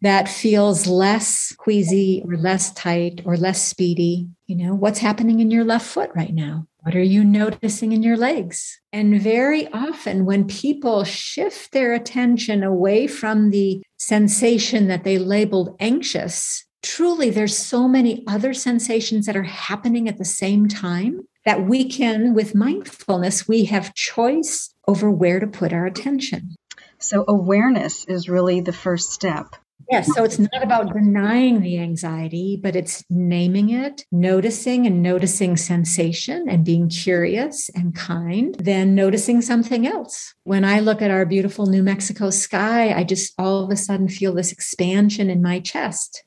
that 0.00 0.28
feels 0.28 0.86
less 0.86 1.52
queasy 1.58 2.22
or 2.24 2.36
less 2.36 2.72
tight 2.72 3.22
or 3.24 3.36
less 3.36 3.66
speedy. 3.66 4.28
You 4.46 4.56
know 4.56 4.74
what's 4.74 5.00
happening 5.00 5.40
in 5.40 5.50
your 5.50 5.64
left 5.64 5.86
foot 5.86 6.10
right 6.14 6.32
now? 6.32 6.66
What 6.82 6.94
are 6.94 7.02
you 7.02 7.24
noticing 7.24 7.92
in 7.92 8.02
your 8.02 8.16
legs? 8.16 8.80
And 8.92 9.20
very 9.20 9.70
often, 9.72 10.24
when 10.24 10.46
people 10.46 11.04
shift 11.04 11.72
their 11.72 11.92
attention 11.92 12.62
away 12.62 13.06
from 13.06 13.50
the 13.50 13.82
sensation 13.96 14.86
that 14.86 15.04
they 15.04 15.18
labeled 15.18 15.76
anxious 15.80 16.64
truly 16.82 17.30
there's 17.30 17.56
so 17.56 17.88
many 17.88 18.24
other 18.26 18.54
sensations 18.54 19.26
that 19.26 19.36
are 19.36 19.42
happening 19.42 20.08
at 20.08 20.18
the 20.18 20.24
same 20.24 20.68
time 20.68 21.20
that 21.44 21.66
we 21.66 21.88
can 21.88 22.34
with 22.34 22.54
mindfulness 22.54 23.48
we 23.48 23.64
have 23.64 23.94
choice 23.94 24.74
over 24.86 25.10
where 25.10 25.40
to 25.40 25.46
put 25.46 25.72
our 25.72 25.86
attention 25.86 26.54
so 26.98 27.24
awareness 27.28 28.04
is 28.06 28.28
really 28.28 28.60
the 28.60 28.72
first 28.72 29.12
step 29.12 29.56
Yes. 29.90 30.14
So 30.14 30.22
it's 30.22 30.38
not 30.38 30.62
about 30.62 30.92
denying 30.92 31.60
the 31.60 31.78
anxiety, 31.78 32.58
but 32.62 32.76
it's 32.76 33.02
naming 33.08 33.70
it, 33.70 34.04
noticing 34.12 34.86
and 34.86 35.02
noticing 35.02 35.56
sensation 35.56 36.46
and 36.46 36.64
being 36.64 36.90
curious 36.90 37.70
and 37.74 37.94
kind, 37.94 38.54
then 38.58 38.94
noticing 38.94 39.40
something 39.40 39.86
else. 39.86 40.34
When 40.44 40.62
I 40.62 40.80
look 40.80 41.00
at 41.00 41.10
our 41.10 41.24
beautiful 41.24 41.66
New 41.66 41.82
Mexico 41.82 42.28
sky, 42.28 42.92
I 42.92 43.02
just 43.04 43.32
all 43.38 43.64
of 43.64 43.70
a 43.70 43.76
sudden 43.76 44.08
feel 44.08 44.34
this 44.34 44.52
expansion 44.52 45.30
in 45.30 45.40
my 45.40 45.58
chest. 45.58 46.22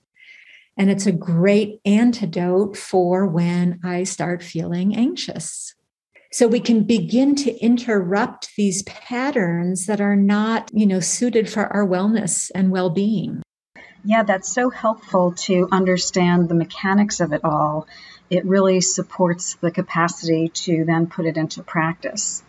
And 0.77 0.89
it's 0.89 1.05
a 1.05 1.11
great 1.11 1.79
antidote 1.85 2.77
for 2.77 3.27
when 3.27 3.79
I 3.83 4.03
start 4.03 4.41
feeling 4.41 4.95
anxious. 4.95 5.75
So 6.31 6.47
we 6.47 6.61
can 6.61 6.85
begin 6.85 7.35
to 7.35 7.53
interrupt 7.59 8.55
these 8.55 8.83
patterns 8.83 9.85
that 9.87 9.99
are 9.99 10.15
not, 10.15 10.71
you 10.73 10.85
know, 10.85 11.01
suited 11.01 11.49
for 11.49 11.67
our 11.67 11.85
wellness 11.85 12.49
and 12.55 12.71
well-being. 12.71 13.41
Yeah, 14.05 14.23
that's 14.23 14.51
so 14.51 14.69
helpful 14.69 15.33
to 15.33 15.67
understand 15.71 16.47
the 16.47 16.55
mechanics 16.55 17.19
of 17.19 17.33
it 17.33 17.41
all. 17.43 17.85
It 18.29 18.45
really 18.45 18.79
supports 18.79 19.55
the 19.55 19.71
capacity 19.71 20.47
to 20.47 20.85
then 20.85 21.07
put 21.07 21.25
it 21.25 21.35
into 21.35 21.63
practice. 21.63 22.41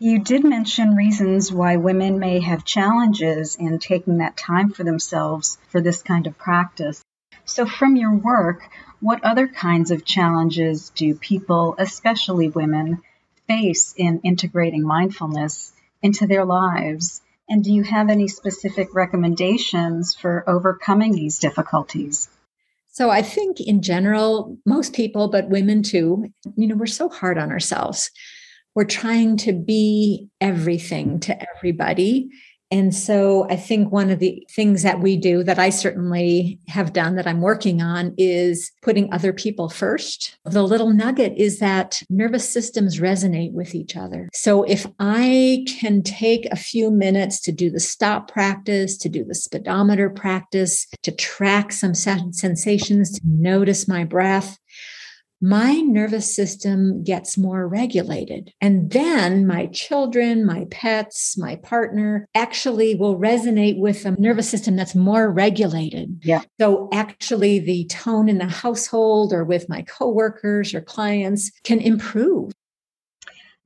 You 0.00 0.18
did 0.18 0.42
mention 0.42 0.96
reasons 0.96 1.52
why 1.52 1.76
women 1.76 2.18
may 2.18 2.40
have 2.40 2.64
challenges 2.64 3.54
in 3.54 3.78
taking 3.78 4.18
that 4.18 4.36
time 4.36 4.70
for 4.70 4.82
themselves 4.82 5.56
for 5.68 5.80
this 5.80 6.02
kind 6.02 6.26
of 6.26 6.36
practice. 6.36 7.03
So, 7.44 7.66
from 7.66 7.96
your 7.96 8.14
work, 8.14 8.62
what 9.00 9.24
other 9.24 9.46
kinds 9.48 9.90
of 9.90 10.04
challenges 10.04 10.90
do 10.90 11.14
people, 11.14 11.74
especially 11.78 12.48
women, 12.48 13.02
face 13.46 13.94
in 13.96 14.20
integrating 14.20 14.82
mindfulness 14.82 15.72
into 16.02 16.26
their 16.26 16.44
lives? 16.44 17.20
And 17.48 17.62
do 17.62 17.72
you 17.72 17.82
have 17.82 18.08
any 18.08 18.28
specific 18.28 18.94
recommendations 18.94 20.14
for 20.14 20.48
overcoming 20.48 21.12
these 21.12 21.38
difficulties? 21.38 22.28
So 22.88 23.10
I 23.10 23.22
think 23.22 23.60
in 23.60 23.82
general, 23.82 24.56
most 24.64 24.94
people, 24.94 25.28
but 25.28 25.48
women 25.48 25.82
too, 25.82 26.32
you 26.56 26.68
know, 26.68 26.76
we're 26.76 26.86
so 26.86 27.08
hard 27.08 27.38
on 27.38 27.50
ourselves. 27.50 28.10
We're 28.74 28.84
trying 28.84 29.36
to 29.38 29.52
be 29.52 30.28
everything 30.40 31.20
to 31.20 31.36
everybody. 31.56 32.30
And 32.70 32.94
so 32.94 33.46
I 33.50 33.56
think 33.56 33.92
one 33.92 34.10
of 34.10 34.18
the 34.18 34.44
things 34.50 34.82
that 34.82 35.00
we 35.00 35.16
do 35.16 35.44
that 35.44 35.58
I 35.58 35.70
certainly 35.70 36.58
have 36.66 36.92
done 36.92 37.14
that 37.16 37.26
I'm 37.26 37.40
working 37.40 37.82
on 37.82 38.14
is 38.18 38.72
putting 38.82 39.12
other 39.12 39.32
people 39.32 39.68
first. 39.68 40.36
The 40.44 40.62
little 40.62 40.90
nugget 40.90 41.34
is 41.36 41.58
that 41.60 42.02
nervous 42.10 42.48
systems 42.48 42.98
resonate 42.98 43.52
with 43.52 43.74
each 43.74 43.96
other. 43.96 44.28
So 44.32 44.64
if 44.64 44.86
I 44.98 45.64
can 45.78 46.02
take 46.02 46.46
a 46.46 46.56
few 46.56 46.90
minutes 46.90 47.40
to 47.42 47.52
do 47.52 47.70
the 47.70 47.80
stop 47.80 48.30
practice, 48.30 48.96
to 48.98 49.08
do 49.08 49.24
the 49.24 49.34
speedometer 49.34 50.10
practice, 50.10 50.86
to 51.02 51.12
track 51.12 51.70
some 51.70 51.94
sensations, 51.94 53.12
to 53.12 53.20
notice 53.24 53.86
my 53.86 54.04
breath, 54.04 54.58
my 55.44 55.74
nervous 55.74 56.34
system 56.34 57.04
gets 57.04 57.36
more 57.36 57.68
regulated. 57.68 58.50
And 58.62 58.90
then 58.90 59.46
my 59.46 59.66
children, 59.66 60.46
my 60.46 60.64
pets, 60.70 61.36
my 61.36 61.56
partner 61.56 62.26
actually 62.34 62.94
will 62.94 63.18
resonate 63.18 63.78
with 63.78 64.06
a 64.06 64.12
nervous 64.12 64.48
system 64.48 64.74
that's 64.74 64.94
more 64.94 65.30
regulated. 65.30 66.22
Yeah. 66.22 66.40
So 66.58 66.88
actually 66.94 67.58
the 67.58 67.84
tone 67.88 68.30
in 68.30 68.38
the 68.38 68.46
household 68.46 69.34
or 69.34 69.44
with 69.44 69.68
my 69.68 69.82
coworkers 69.82 70.72
or 70.72 70.80
clients 70.80 71.50
can 71.62 71.78
improve. 71.78 72.52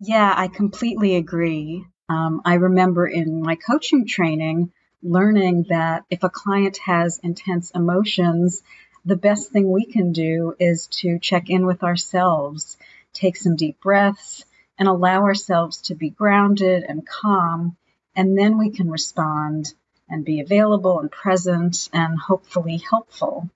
Yeah, 0.00 0.34
I 0.36 0.48
completely 0.48 1.14
agree. 1.14 1.84
Um, 2.08 2.40
I 2.44 2.54
remember 2.54 3.06
in 3.06 3.40
my 3.40 3.54
coaching 3.54 4.04
training 4.04 4.72
learning 5.00 5.66
that 5.68 6.02
if 6.10 6.24
a 6.24 6.28
client 6.28 6.78
has 6.78 7.20
intense 7.22 7.70
emotions, 7.70 8.64
the 9.08 9.16
best 9.16 9.50
thing 9.50 9.70
we 9.70 9.86
can 9.86 10.12
do 10.12 10.54
is 10.58 10.86
to 10.86 11.18
check 11.18 11.48
in 11.48 11.64
with 11.64 11.82
ourselves, 11.82 12.76
take 13.14 13.36
some 13.36 13.56
deep 13.56 13.80
breaths, 13.80 14.44
and 14.78 14.86
allow 14.86 15.22
ourselves 15.22 15.80
to 15.82 15.94
be 15.94 16.10
grounded 16.10 16.84
and 16.86 17.06
calm, 17.06 17.76
and 18.14 18.36
then 18.36 18.58
we 18.58 18.70
can 18.70 18.90
respond 18.90 19.72
and 20.10 20.26
be 20.26 20.40
available 20.40 21.00
and 21.00 21.10
present 21.10 21.88
and 21.92 22.18
hopefully 22.18 22.82
helpful. 22.90 23.48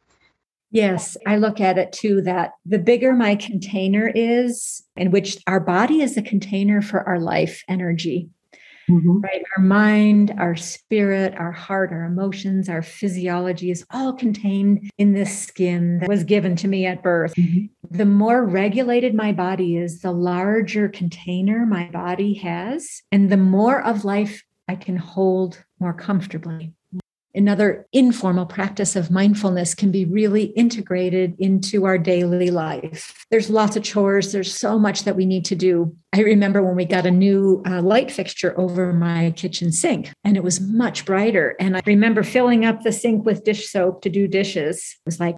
Yes, 0.70 1.18
I 1.26 1.36
look 1.36 1.60
at 1.60 1.76
it 1.76 1.92
too 1.92 2.22
that 2.22 2.54
the 2.64 2.78
bigger 2.78 3.12
my 3.12 3.36
container 3.36 4.10
is, 4.12 4.82
in 4.96 5.10
which 5.10 5.36
our 5.46 5.60
body 5.60 6.00
is 6.00 6.16
a 6.16 6.22
container 6.22 6.80
for 6.80 7.06
our 7.06 7.20
life 7.20 7.62
energy, 7.68 8.30
mm-hmm. 8.92 9.20
right? 9.20 9.42
Our 9.56 9.62
mind, 9.62 10.34
our 10.38 10.56
spirit, 10.56 11.34
our 11.36 11.52
heart, 11.52 11.92
our 11.92 12.04
emotions, 12.04 12.68
our 12.68 12.82
physiology 12.82 13.70
is 13.70 13.84
all 13.90 14.12
contained 14.12 14.90
in 14.98 15.14
this 15.14 15.36
skin 15.36 15.98
that 15.98 16.08
was 16.08 16.24
given 16.24 16.56
to 16.56 16.68
me 16.68 16.86
at 16.86 17.02
birth. 17.02 17.34
Mm-hmm. 17.34 17.96
The 17.96 18.06
more 18.06 18.44
regulated 18.44 19.14
my 19.14 19.32
body 19.32 19.76
is, 19.76 20.00
the 20.00 20.12
larger 20.12 20.88
container 20.88 21.66
my 21.66 21.88
body 21.90 22.34
has, 22.34 23.02
and 23.10 23.30
the 23.30 23.36
more 23.36 23.82
of 23.82 24.04
life 24.04 24.42
I 24.68 24.76
can 24.76 24.96
hold 24.96 25.62
more 25.78 25.92
comfortably 25.92 26.74
another 27.34 27.86
informal 27.92 28.46
practice 28.46 28.96
of 28.96 29.10
mindfulness 29.10 29.74
can 29.74 29.90
be 29.90 30.04
really 30.04 30.44
integrated 30.44 31.34
into 31.38 31.84
our 31.84 31.98
daily 31.98 32.50
life. 32.50 33.24
There's 33.30 33.50
lots 33.50 33.76
of 33.76 33.82
chores, 33.82 34.32
there's 34.32 34.54
so 34.54 34.78
much 34.78 35.04
that 35.04 35.16
we 35.16 35.26
need 35.26 35.44
to 35.46 35.54
do. 35.54 35.96
I 36.12 36.20
remember 36.20 36.62
when 36.62 36.76
we 36.76 36.84
got 36.84 37.06
a 37.06 37.10
new 37.10 37.62
uh, 37.66 37.80
light 37.80 38.10
fixture 38.10 38.58
over 38.58 38.92
my 38.92 39.32
kitchen 39.36 39.72
sink 39.72 40.12
and 40.24 40.36
it 40.36 40.44
was 40.44 40.60
much 40.60 41.04
brighter. 41.04 41.56
And 41.58 41.76
I 41.76 41.82
remember 41.86 42.22
filling 42.22 42.64
up 42.64 42.82
the 42.82 42.92
sink 42.92 43.24
with 43.24 43.44
dish 43.44 43.70
soap 43.70 44.02
to 44.02 44.10
do 44.10 44.28
dishes. 44.28 44.96
It 44.98 45.06
was 45.06 45.20
like, 45.20 45.36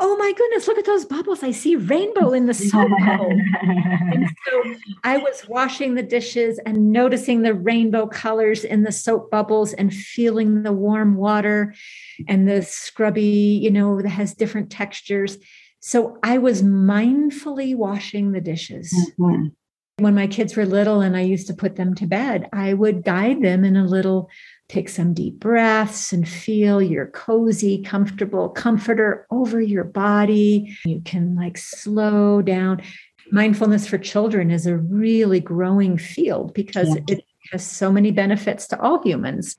oh 0.00 0.16
my 0.16 0.32
goodness, 0.32 0.66
look 0.66 0.78
at 0.78 0.84
those 0.84 1.04
bubbles. 1.04 1.42
I 1.42 1.52
see 1.52 1.76
rainbow 1.76 2.32
in 2.32 2.46
the 2.46 2.54
soap 2.54 2.90
bubble. 3.06 3.30
and 3.30 4.28
so 4.46 4.74
I 5.04 5.18
was 5.18 5.46
washing 5.48 5.94
the 5.94 6.02
dishes 6.02 6.58
and 6.66 6.92
noticing 6.92 7.42
the 7.42 7.54
rainbow 7.54 8.06
colors 8.06 8.64
in 8.64 8.82
the 8.82 8.92
soap 8.92 9.30
bubbles 9.30 9.72
and 9.72 9.94
feeling 9.94 10.62
the 10.62 10.72
warm 10.72 11.16
water 11.16 11.74
and 12.28 12.48
the 12.48 12.62
scrubby, 12.62 13.58
you 13.62 13.70
know, 13.70 14.00
that 14.02 14.08
has 14.08 14.34
different 14.34 14.70
textures. 14.70 15.38
So 15.80 16.18
I 16.22 16.38
was 16.38 16.62
mindfully 16.62 17.76
washing 17.76 18.32
the 18.32 18.40
dishes. 18.40 18.92
Mm-hmm. 19.18 19.48
When 19.98 20.14
my 20.14 20.26
kids 20.26 20.56
were 20.56 20.66
little 20.66 21.02
and 21.02 21.16
I 21.16 21.20
used 21.20 21.46
to 21.46 21.54
put 21.54 21.76
them 21.76 21.94
to 21.96 22.06
bed, 22.06 22.48
I 22.52 22.74
would 22.74 23.04
guide 23.04 23.42
them 23.42 23.64
in 23.64 23.76
a 23.76 23.86
little 23.86 24.28
Take 24.68 24.88
some 24.88 25.12
deep 25.12 25.40
breaths 25.40 26.12
and 26.12 26.26
feel 26.26 26.80
your 26.80 27.06
cozy, 27.06 27.82
comfortable 27.82 28.48
comforter 28.48 29.26
over 29.30 29.60
your 29.60 29.84
body. 29.84 30.76
You 30.84 31.02
can 31.04 31.36
like 31.36 31.58
slow 31.58 32.40
down. 32.40 32.82
Mindfulness 33.30 33.86
for 33.86 33.98
children 33.98 34.50
is 34.50 34.66
a 34.66 34.76
really 34.76 35.40
growing 35.40 35.98
field 35.98 36.54
because 36.54 36.88
yeah. 36.88 37.02
it 37.08 37.24
has 37.52 37.64
so 37.64 37.92
many 37.92 38.10
benefits 38.10 38.68
to 38.68 38.80
all 38.80 39.02
humans. 39.02 39.56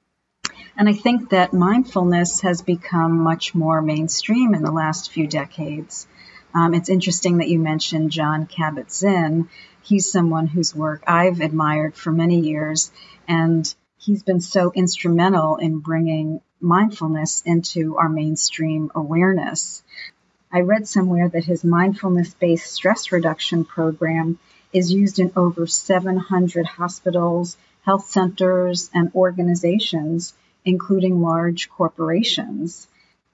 And 0.77 0.89
I 0.89 0.93
think 0.93 1.29
that 1.29 1.53
mindfulness 1.53 2.41
has 2.41 2.61
become 2.61 3.19
much 3.19 3.55
more 3.55 3.81
mainstream 3.81 4.53
in 4.53 4.63
the 4.63 4.71
last 4.71 5.11
few 5.11 5.27
decades. 5.27 6.07
Um, 6.53 6.73
it's 6.73 6.89
interesting 6.89 7.37
that 7.37 7.49
you 7.49 7.59
mentioned 7.59 8.11
Jon 8.11 8.47
Kabat-Zinn. 8.47 9.49
He's 9.81 10.11
someone 10.11 10.47
whose 10.47 10.75
work 10.75 11.03
I've 11.05 11.41
admired 11.41 11.95
for 11.95 12.11
many 12.11 12.39
years. 12.39 12.91
And 13.27 13.73
he's 14.05 14.21
been 14.21 14.39
so 14.39 14.71
instrumental 14.71 15.55
in 15.55 15.79
bringing 15.79 16.39
mindfulness 16.61 17.41
into 17.43 17.97
our 17.97 18.07
mainstream 18.07 18.91
awareness. 18.93 19.81
I 20.51 20.59
read 20.59 20.87
somewhere 20.87 21.27
that 21.27 21.45
his 21.45 21.63
mindfulness 21.63 22.35
based 22.35 22.71
stress 22.71 23.11
reduction 23.11 23.65
program 23.65 24.37
is 24.71 24.93
used 24.93 25.17
in 25.17 25.31
over 25.35 25.65
700 25.65 26.67
hospitals, 26.67 27.57
health 27.81 28.07
centers, 28.07 28.91
and 28.93 29.11
organizations, 29.15 30.35
including 30.63 31.21
large 31.21 31.67
corporations. 31.69 32.87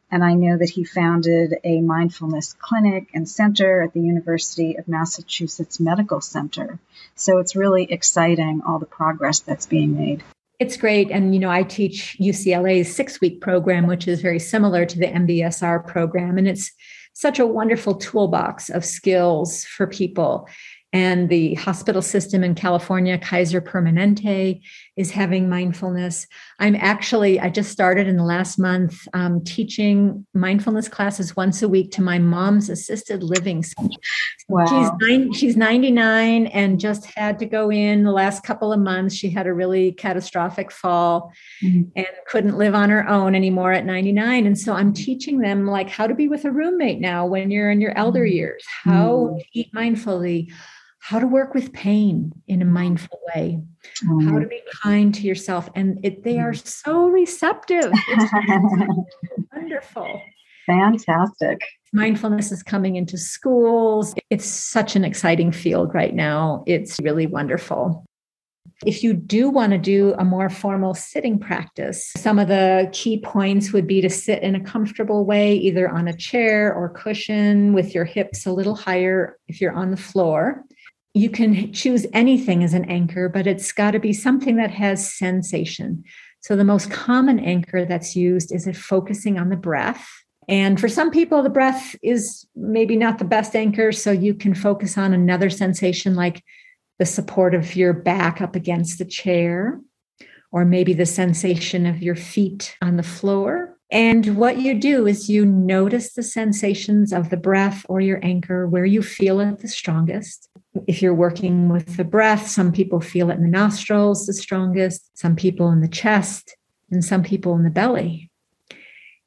And 0.10 0.24
I 0.24 0.36
know 0.36 0.58
that 0.58 0.70
he 0.70 0.86
founded 0.86 1.54
a 1.66 1.82
mindfulness 1.82 2.54
clinic 2.54 3.10
and 3.13 3.28
center 3.28 3.82
at 3.82 3.92
the 3.92 4.01
University 4.01 4.78
of 4.78 4.88
Massachusetts 4.88 5.82
Medical 5.82 6.22
Center. 6.22 6.79
So 7.16 7.40
it's 7.40 7.57
really 7.57 7.92
exciting 7.92 8.62
all 8.66 8.79
the 8.79 8.86
progress 8.86 9.42
that's 9.42 9.66
being 9.66 9.98
made. 9.98 10.24
It's 10.61 10.77
great. 10.77 11.09
And, 11.09 11.33
you 11.33 11.39
know, 11.39 11.50
I 11.50 11.63
teach 11.63 12.15
UCLA's 12.21 12.95
six 12.95 13.19
week 13.19 13.41
program, 13.41 13.87
which 13.87 14.07
is 14.07 14.21
very 14.21 14.37
similar 14.37 14.85
to 14.85 15.00
the 15.00 15.07
MBSR 15.07 15.87
program. 15.87 16.37
And 16.37 16.47
it's 16.47 16.71
such 17.13 17.39
a 17.39 17.47
wonderful 17.47 17.95
toolbox 17.95 18.69
of 18.69 18.85
skills 18.85 19.65
for 19.65 19.87
people 19.87 20.47
and 20.93 21.29
the 21.29 21.55
hospital 21.55 22.03
system 22.03 22.43
in 22.43 22.53
California, 22.53 23.17
Kaiser 23.17 23.59
Permanente, 23.59 24.61
is 24.98 25.12
having 25.12 25.48
mindfulness. 25.48 26.27
I'm 26.60 26.75
actually, 26.75 27.40
I 27.40 27.50
just 27.50 27.72
started 27.72 28.08
in 28.08 28.18
the 28.18 28.24
last 28.24 28.60
month 28.60 29.08
um, 29.14 29.44
teaching 29.44 30.25
mindfulness 30.34 30.90
classes 30.90 31.36
once 31.36 31.62
a 31.62 31.70
week 31.70 31.92
to 31.94 32.01
my 32.01 32.20
mom's 32.20 32.70
assisted 32.70 33.24
living. 33.24 33.64
Wow. 34.50 34.66
She's, 34.66 35.10
nine, 35.10 35.34
she's 35.34 35.56
99 35.56 36.48
and 36.48 36.80
just 36.80 37.06
had 37.06 37.40
to 37.40 37.46
go 37.46 37.72
in 37.72 38.04
the 38.04 38.12
last 38.12 38.44
couple 38.44 38.74
of 38.74 38.80
months. 38.82 39.16
She 39.16 39.30
had 39.30 39.48
a 39.48 39.54
really 39.54 39.94
catastrophic 39.94 40.72
fall 40.72 41.32
mm-hmm. 41.64 41.90
and 41.96 42.08
couldn't 42.27 42.58
live 42.58 42.75
on 42.75 42.90
her 42.90 43.08
own 43.08 43.34
anymore 43.34 43.72
at 43.72 43.86
99. 43.86 44.46
And 44.46 44.60
so 44.60 44.74
I'm 44.74 44.94
teaching 44.94 45.40
them 45.40 45.68
like 45.68 45.90
how 45.90 46.06
to 46.06 46.14
be 46.14 46.27
with 46.27 46.44
a 46.44 46.51
roommate 46.51 47.00
now 47.00 47.25
when 47.25 47.50
you're 47.50 47.72
in 47.72 47.80
your 47.80 47.98
elder 47.98 48.25
mm-hmm. 48.25 48.36
years, 48.36 48.66
how 48.84 49.10
mm-hmm. 49.10 49.38
to 49.38 49.46
eat 49.54 49.74
mindfully 49.74 50.51
how 51.01 51.20
to 51.20 51.27
work 51.27 51.53
with 51.53 51.74
pain 51.74 52.31
in 52.48 52.61
a 52.61 52.66
mindful 52.66 53.20
way, 53.33 53.59
mm. 54.05 54.29
how 54.29 54.40
to 54.40 54.48
be 54.48 54.61
kind 54.83 55.14
to 55.16 55.22
yourself. 55.24 55.68
And 55.75 56.00
it, 56.03 56.24
they 56.24 56.37
are 56.37 56.53
so 56.53 57.07
receptive. 57.07 57.92
wonderful. 59.53 60.22
Fantastic. 60.68 61.61
Mindfulness 61.92 62.51
is 62.51 62.61
coming 62.61 62.96
into 62.98 63.18
schools. 63.18 64.14
It's 64.29 64.46
such 64.46 64.96
an 64.96 65.03
exciting 65.03 65.51
field 65.51 65.94
right 65.94 66.14
now. 66.14 66.64
It's 66.68 67.00
really 67.01 67.25
wonderful. 67.25 68.05
If 68.85 69.03
you 69.03 69.14
do 69.14 69.50
want 69.50 69.72
to 69.72 69.79
do 69.79 70.14
a 70.20 70.24
more 70.24 70.50
formal 70.50 70.94
sitting 70.94 71.40
practice, 71.40 72.11
some 72.18 72.37
of 72.37 72.48
the 72.48 72.90
key 72.94 73.20
points 73.20 73.74
would 73.74 73.87
be 73.87 74.01
to 74.01 74.09
sit 74.09 74.44
in 74.44 74.55
a 74.55 74.64
comfortable 74.64 75.25
way, 75.25 75.55
either 75.55 75.90
on 75.90 76.07
a 76.07 76.16
chair 76.16 76.74
or 76.74 76.90
cushion 76.90 77.74
with 77.74 77.96
your 77.96 78.05
hips 78.05 78.46
a 78.46 78.51
little 78.51 78.75
higher 78.75 79.37
if 79.48 79.59
you're 79.59 79.74
on 79.74 79.92
the 79.92 79.98
floor 79.98 80.64
you 81.13 81.29
can 81.29 81.74
choose 81.74 82.05
anything 82.13 82.63
as 82.63 82.74
an 82.74 82.85
anchor, 82.85 83.27
but 83.27 83.47
it's 83.47 83.71
got 83.71 83.91
to 83.91 84.00
be 84.00 84.13
something 84.13 84.55
that 84.55 84.71
has 84.71 85.13
sensation. 85.13 86.03
So 86.39 86.55
the 86.55 86.63
most 86.63 86.89
common 86.89 87.39
anchor 87.39 87.85
that's 87.85 88.15
used 88.15 88.53
is 88.53 88.65
it 88.65 88.75
focusing 88.75 89.37
on 89.37 89.50
the 89.50 89.55
breath. 89.55 90.07
And 90.47 90.79
for 90.79 90.87
some 90.87 91.11
people, 91.11 91.43
the 91.43 91.50
breath 91.50 91.95
is 92.01 92.47
maybe 92.55 92.95
not 92.95 93.19
the 93.19 93.25
best 93.25 93.55
anchor. 93.55 93.91
So 93.91 94.11
you 94.11 94.33
can 94.33 94.55
focus 94.55 94.97
on 94.97 95.13
another 95.13 95.50
sensation 95.50 96.15
like 96.15 96.43
the 96.97 97.05
support 97.05 97.53
of 97.53 97.75
your 97.75 97.93
back 97.93 98.41
up 98.41 98.55
against 98.55 98.97
the 98.97 99.05
chair, 99.05 99.79
or 100.51 100.65
maybe 100.65 100.93
the 100.93 101.05
sensation 101.05 101.85
of 101.85 102.01
your 102.01 102.15
feet 102.15 102.75
on 102.81 102.97
the 102.97 103.03
floor. 103.03 103.71
And 103.92 104.38
what 104.38 104.58
you 104.58 104.74
do 104.74 105.06
is 105.06 105.30
you 105.30 105.46
notice 105.46 106.14
the 106.14 106.24
sensations 106.24 107.12
of 107.12 107.30
the 107.30 107.36
breath 107.36 107.86
or 107.90 108.00
your 108.00 108.24
anchor 108.24 108.66
where 108.66 108.86
you 108.86 109.01
feel 109.01 109.42
it 109.42 109.60
the 109.60 109.68
strongest. 109.68 110.48
If 110.88 111.01
you're 111.01 111.14
working 111.14 111.68
with 111.68 111.98
the 111.98 112.06
breath, 112.06 112.48
some 112.48 112.72
people 112.72 113.01
feel 113.01 113.30
it 113.30 113.36
in 113.36 113.44
the 113.44 113.50
nostrils 113.50 114.25
the 114.25 114.34
strongest, 114.34 115.18
some 115.18 115.36
people 115.36 115.70
in 115.72 115.82
the 115.82 115.90
chest, 115.90 116.56
and 116.90 117.04
some 117.04 117.22
people 117.22 117.54
in 117.56 117.64
the 117.64 117.70
belly. 117.70 118.32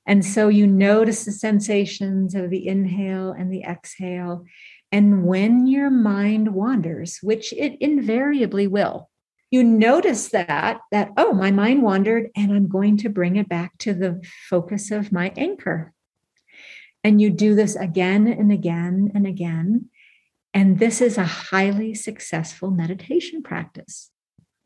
And 0.07 0.25
so 0.25 0.49
you 0.49 0.67
notice 0.67 1.27
the 1.27 1.33
sensations 1.33 2.35
of 2.35 2.49
the 2.49 2.67
inhale 2.67 3.33
and 3.33 3.53
the 3.53 3.63
exhale. 3.63 4.45
And 4.91 5.25
when 5.25 5.67
your 5.67 5.91
mind 5.91 6.55
wanders, 6.55 7.19
which 7.23 7.53
it 7.53 7.77
invariably 7.81 8.67
will, 8.67 9.11
you 9.55 9.63
notice 9.63 10.31
that 10.31 10.81
that 10.91 11.13
oh 11.17 11.33
my 11.33 11.53
mind 11.53 11.81
wandered 11.83 12.29
and 12.35 12.53
i'm 12.53 12.69
going 12.69 12.97
to 12.97 13.09
bring 13.09 13.37
it 13.37 13.49
back 13.49 13.79
to 13.79 13.95
the 13.95 14.21
focus 14.51 14.91
of 14.91 15.13
my 15.13 15.33
anchor. 15.37 15.93
And 17.05 17.21
you 17.21 17.31
do 17.31 17.55
this 17.55 17.77
again 17.77 18.27
and 18.27 18.51
again 18.51 19.13
and 19.15 19.27
again. 19.27 19.91
And 20.53 20.79
this 20.79 21.01
is 21.01 21.19
a 21.19 21.25
highly 21.25 21.95
successful 21.95 22.71
meditation 22.71 23.43
practice. 23.43 24.11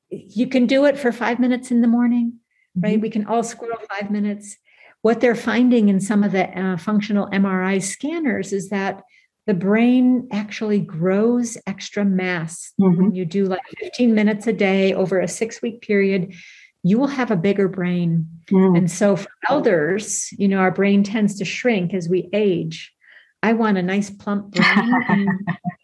You 0.09 0.47
can 0.47 0.67
do 0.67 0.87
it 0.87 0.97
for 0.97 1.13
5 1.13 1.39
minutes 1.39 1.71
in 1.71 1.81
the 1.83 1.89
morning 1.89 2.39
right? 2.75 2.95
Mm-hmm. 2.95 3.03
we 3.03 3.11
can 3.11 3.27
all 3.27 3.43
squirrel 3.43 3.79
5 4.01 4.11
minutes. 4.11 4.57
What 5.03 5.21
they're 5.21 5.35
finding 5.35 5.89
in 5.89 6.01
some 6.01 6.25
of 6.25 6.33
the 6.33 6.47
uh, 6.59 6.77
functional 6.77 7.29
mri 7.29 7.83
scanners 7.83 8.53
is 8.53 8.71
that 8.71 9.03
the 9.49 9.55
brain 9.55 10.29
actually 10.31 10.79
grows 10.79 11.57
extra 11.67 12.05
mass 12.05 12.73
mm-hmm. 12.79 13.03
when 13.03 13.15
you 13.15 13.25
do 13.25 13.47
like 13.47 13.63
15 13.81 14.15
minutes 14.15 14.47
a 14.47 14.53
day 14.53 14.93
over 14.93 15.19
a 15.19 15.27
six 15.27 15.61
week 15.63 15.81
period 15.81 16.35
you 16.85 16.99
will 16.99 17.09
have 17.09 17.31
a 17.31 17.37
bigger 17.37 17.67
brain 17.67 18.29
mm. 18.51 18.77
and 18.77 18.91
so 18.91 19.17
for 19.17 19.31
elders 19.49 20.29
you 20.39 20.47
know 20.47 20.59
our 20.59 20.71
brain 20.71 21.03
tends 21.03 21.37
to 21.39 21.45
shrink 21.45 21.93
as 21.95 22.09
we 22.09 22.29
age 22.33 22.95
I 23.41 23.53
want 23.53 23.79
a 23.79 23.83
nice 23.83 24.11
plump 24.11 24.51
brain 24.51 25.05
in 25.11 25.29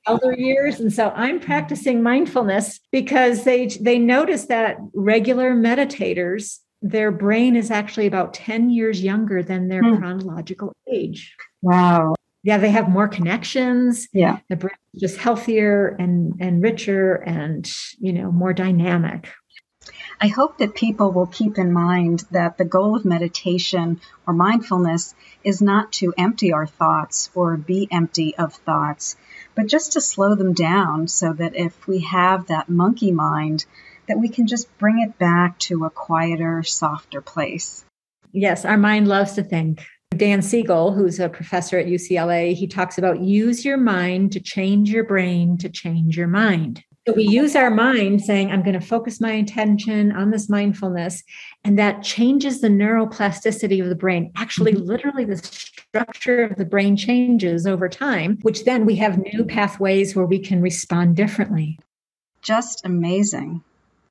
elder 0.09 0.33
years. 0.33 0.81
And 0.81 0.93
so 0.93 1.11
I'm 1.15 1.39
practicing 1.39 2.03
mindfulness 2.03 2.81
because 2.91 3.45
they 3.45 3.67
they 3.81 3.97
notice 3.97 4.47
that 4.47 4.77
regular 4.93 5.55
meditators, 5.55 6.59
their 6.83 7.13
brain 7.13 7.55
is 7.55 7.71
actually 7.71 8.07
about 8.07 8.35
10 8.35 8.71
years 8.71 9.05
younger 9.05 9.41
than 9.41 9.69
their 9.69 9.85
mm. 9.85 9.99
chronological 9.99 10.73
age. 10.93 11.33
Wow. 11.63 12.15
Yeah, 12.45 12.59
they 12.59 12.71
have 12.71 12.91
more 12.91 13.09
connections. 13.09 14.07
Yeah. 14.13 14.39
The 14.51 14.57
brain 14.57 14.77
is 14.93 15.01
just 15.01 15.17
healthier 15.17 15.97
and 15.99 16.35
and 16.41 16.63
richer 16.63 17.15
and 17.15 17.69
you 17.99 18.13
know 18.13 18.31
more 18.31 18.53
dynamic. 18.53 19.29
I 20.21 20.29
hope 20.29 20.59
that 20.59 20.75
people 20.75 21.11
will 21.11 21.27
keep 21.27 21.59
in 21.59 21.73
mind 21.73 22.25
that 22.31 22.57
the 22.57 22.65
goal 22.65 22.97
of 22.97 23.05
meditation 23.05 24.01
or 24.27 24.35
mindfulness 24.35 25.15
is 25.43 25.61
not 25.61 25.93
to 25.95 26.15
empty 26.17 26.53
our 26.53 26.67
thoughts 26.67 27.31
or 27.35 27.57
be 27.57 27.89
empty 27.91 28.37
of 28.37 28.55
thoughts, 28.55 29.17
but 29.55 29.67
just 29.67 29.93
to 29.93 30.01
slow 30.01 30.35
them 30.35 30.53
down 30.53 31.09
so 31.09 31.33
that 31.33 31.57
if 31.57 31.87
we 31.87 32.01
have 32.01 32.47
that 32.47 32.69
monkey 32.69 33.11
mind, 33.11 33.65
that 34.07 34.19
we 34.19 34.29
can 34.29 34.47
just 34.47 34.69
bring 34.79 35.01
it 35.01 35.19
back 35.19 35.59
to 35.59 35.85
a 35.85 35.91
quieter, 35.91 36.63
softer 36.63 37.21
place. 37.21 37.85
Yes, 38.33 38.65
our 38.65 38.79
mind 38.79 39.09
loves 39.09 39.33
to 39.35 39.43
think. 39.43 39.85
Dan 40.17 40.43
Siegel, 40.43 40.93
who's 40.93 41.21
a 41.21 41.29
professor 41.29 41.79
at 41.79 41.87
UCLA, 41.87 42.55
he 42.55 42.67
talks 42.67 42.99
about 42.99 43.21
use 43.21 43.65
your 43.65 43.77
mind 43.77 44.33
to 44.33 44.41
change 44.41 44.91
your 44.91 45.05
brain 45.05 45.59
to 45.59 45.69
change 45.69 46.17
your 46.17 46.29
mind. 46.29 46.83
So 47.07 47.13
we 47.13 47.25
use 47.25 47.55
our 47.55 47.71
mind 47.71 48.23
saying, 48.23 48.51
I'm 48.51 48.63
going 48.63 48.81
to 48.81 48.87
focus 48.87 49.21
my 49.21 49.33
attention 49.33 50.11
on 50.13 50.31
this 50.31 50.49
mindfulness. 50.49 51.23
And 51.63 51.79
that 51.79 52.03
changes 52.03 52.63
the 52.63 52.69
neuroplasticity 52.69 53.83
of 53.83 53.91
the 53.91 53.95
brain. 53.95 54.33
Actually, 54.37 54.73
mm-hmm. 54.73 54.87
literally, 54.87 55.25
the 55.27 55.37
structure 55.37 56.45
of 56.45 56.57
the 56.57 56.65
brain 56.65 56.97
changes 56.97 57.67
over 57.67 57.91
time, 57.91 58.39
which 58.41 58.65
then 58.65 58.87
we 58.87 58.97
have 58.97 59.19
new 59.19 59.45
pathways 59.45 60.17
where 60.17 60.25
we 60.25 60.39
can 60.39 60.63
respond 60.63 61.15
differently. 61.15 61.79
Just 62.41 62.87
amazing. 62.87 63.63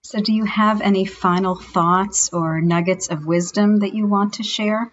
So, 0.04 0.22
do 0.22 0.32
you 0.32 0.46
have 0.46 0.80
any 0.82 1.06
final 1.06 1.56
thoughts 1.56 2.30
or 2.32 2.62
nuggets 2.62 3.08
of 3.08 3.26
wisdom 3.26 3.78
that 3.78 3.96
you 3.96 4.06
want 4.06 4.34
to 4.34 4.44
share? 4.44 4.92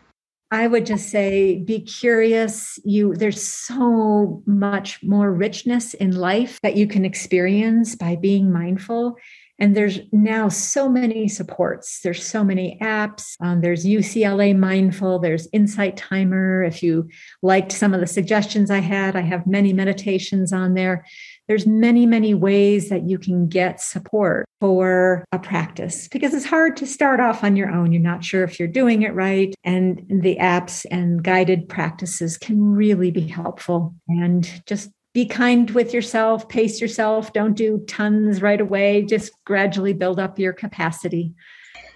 I 0.51 0.67
would 0.67 0.85
just 0.85 1.11
say 1.11 1.59
be 1.59 1.81
curious. 1.81 2.79
You 2.85 3.15
there's 3.15 3.43
so 3.43 4.43
much 4.47 5.03
more 5.03 5.33
richness 5.33 5.95
in 5.95 6.17
life 6.17 6.61
that 6.63 6.77
you 6.77 6.87
can 6.87 7.05
experience 7.05 7.95
by 7.95 8.17
being 8.17 8.53
mindful. 8.53 9.17
And 9.61 9.77
there's 9.77 10.01
now 10.11 10.49
so 10.49 10.89
many 10.89 11.29
supports. 11.29 12.01
There's 12.01 12.25
so 12.25 12.43
many 12.43 12.79
apps. 12.81 13.37
Um, 13.41 13.61
there's 13.61 13.85
UCLA 13.85 14.57
Mindful. 14.57 15.19
There's 15.19 15.49
Insight 15.53 15.99
Timer. 15.99 16.65
If 16.65 16.83
you 16.83 17.11
liked 17.43 17.71
some 17.71 17.93
of 17.93 18.01
the 18.01 18.07
suggestions 18.07 18.71
I 18.71 18.79
had, 18.79 19.17
I 19.17 19.21
have 19.21 19.47
many 19.47 19.75
meditations 19.75 20.51
on 20.55 20.73
there 20.73 21.05
there's 21.51 21.67
many 21.67 22.07
many 22.07 22.33
ways 22.33 22.91
that 22.91 23.09
you 23.09 23.19
can 23.19 23.49
get 23.49 23.81
support 23.81 24.47
for 24.61 25.25
a 25.33 25.39
practice 25.41 26.07
because 26.07 26.33
it's 26.33 26.47
hard 26.47 26.77
to 26.77 26.87
start 26.87 27.19
off 27.19 27.43
on 27.43 27.57
your 27.57 27.69
own. 27.73 27.91
You're 27.91 28.01
not 28.01 28.23
sure 28.23 28.45
if 28.45 28.61
you're 28.61 28.69
doing 28.69 29.03
it 29.03 29.13
right. 29.15 29.53
And 29.65 30.07
the 30.09 30.37
apps 30.37 30.87
and 30.93 31.25
guided 31.25 31.69
practices 31.69 32.39
can 32.39 32.63
really 32.63 33.11
be 33.11 33.27
helpful. 33.27 33.97
And 34.07 34.49
just 34.65 34.91
be 35.13 35.27
kind 35.27 35.69
with 35.73 35.93
yourself 35.93 36.49
pace 36.49 36.81
yourself. 36.81 37.33
Don't 37.33 37.57
do 37.57 37.85
tons 37.89 38.41
right 38.41 38.61
away. 38.61 39.03
Just 39.03 39.33
gradually 39.45 39.93
build 39.93 40.21
up 40.21 40.39
your 40.39 40.53
capacity. 40.53 41.35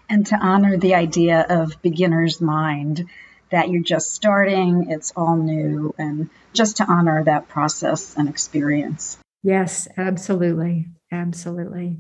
And 0.08 0.26
to 0.26 0.36
honor 0.36 0.76
the 0.78 0.96
idea 0.96 1.46
of 1.48 1.80
beginner's 1.80 2.40
mind 2.40 3.08
that 3.52 3.70
you're 3.70 3.84
just 3.84 4.14
starting, 4.14 4.90
it's 4.90 5.12
all 5.14 5.36
new, 5.36 5.94
and 5.96 6.28
just 6.54 6.78
to 6.78 6.84
honor 6.84 7.22
that 7.22 7.46
process 7.46 8.16
and 8.16 8.28
experience. 8.28 9.16
Yes, 9.44 9.86
absolutely. 9.98 10.88
Absolutely. 11.12 11.98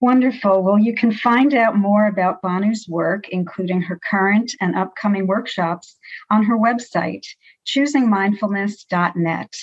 Wonderful. 0.00 0.62
Well, 0.62 0.78
you 0.78 0.94
can 0.94 1.12
find 1.12 1.52
out 1.54 1.76
more 1.76 2.06
about 2.06 2.40
Banu's 2.40 2.86
work, 2.88 3.28
including 3.30 3.82
her 3.82 3.98
current 4.08 4.52
and 4.60 4.76
upcoming 4.76 5.26
workshops, 5.26 5.96
on 6.30 6.44
her 6.44 6.56
website, 6.56 7.26
choosingmindfulness.net. 7.66 9.54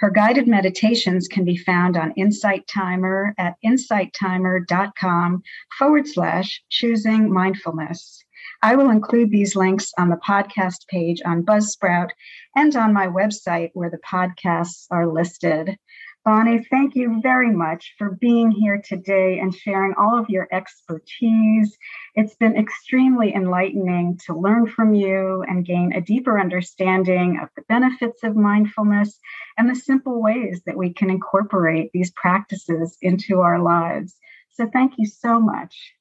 Her 0.00 0.10
guided 0.10 0.48
meditations 0.48 1.28
can 1.28 1.44
be 1.44 1.56
found 1.56 1.96
on 1.96 2.12
Insight 2.12 2.66
Timer 2.66 3.34
at 3.38 3.54
insighttimer.com 3.64 5.42
forward 5.78 6.08
slash 6.08 6.62
choosing 6.70 7.32
mindfulness. 7.32 8.24
I 8.62 8.74
will 8.74 8.90
include 8.90 9.30
these 9.30 9.54
links 9.54 9.92
on 9.98 10.08
the 10.08 10.16
podcast 10.16 10.88
page 10.88 11.22
on 11.24 11.44
Buzzsprout 11.44 12.10
and 12.56 12.74
on 12.74 12.92
my 12.92 13.06
website 13.06 13.70
where 13.74 13.90
the 13.90 13.98
podcasts 13.98 14.86
are 14.90 15.06
listed. 15.06 15.78
Bonnie, 16.24 16.64
thank 16.70 16.96
you 16.96 17.20
very 17.20 17.50
much 17.50 17.96
for 17.98 18.12
being 18.12 18.50
here 18.50 18.80
today 18.82 19.40
and 19.40 19.54
sharing 19.54 19.92
all 19.98 20.18
of 20.18 20.30
your 20.30 20.48
expertise. 20.50 21.76
It's 22.14 22.34
been 22.36 22.56
extremely 22.56 23.34
enlightening 23.34 24.18
to 24.24 24.34
learn 24.34 24.66
from 24.66 24.94
you 24.94 25.44
and 25.46 25.66
gain 25.66 25.92
a 25.92 26.00
deeper 26.00 26.40
understanding 26.40 27.40
of 27.42 27.50
the 27.56 27.62
benefits 27.68 28.24
of 28.24 28.36
mindfulness 28.36 29.20
and 29.58 29.68
the 29.68 29.74
simple 29.74 30.22
ways 30.22 30.62
that 30.64 30.78
we 30.78 30.94
can 30.94 31.10
incorporate 31.10 31.90
these 31.92 32.10
practices 32.12 32.96
into 33.02 33.40
our 33.40 33.60
lives. 33.60 34.14
So, 34.54 34.66
thank 34.72 34.94
you 34.96 35.04
so 35.04 35.38
much. 35.38 35.92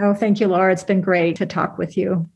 Oh, 0.00 0.12
thank 0.12 0.40
you, 0.40 0.48
Laura. 0.48 0.72
It's 0.72 0.82
been 0.82 1.02
great 1.02 1.36
to 1.36 1.46
talk 1.46 1.78
with 1.78 1.96
you. 1.96 2.28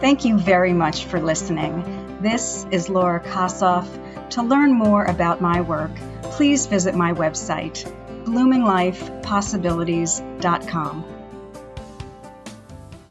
Thank 0.00 0.24
you 0.24 0.38
very 0.38 0.72
much 0.72 1.04
for 1.04 1.20
listening. 1.20 2.18
This 2.22 2.64
is 2.70 2.88
Laura 2.88 3.20
Kossoff 3.20 3.86
to 4.32 4.42
learn 4.42 4.72
more 4.72 5.04
about 5.04 5.40
my 5.40 5.60
work, 5.60 5.92
please 6.22 6.66
visit 6.66 6.94
my 6.94 7.12
website, 7.12 7.84
bloominglifepossibilities.com. 8.24 11.21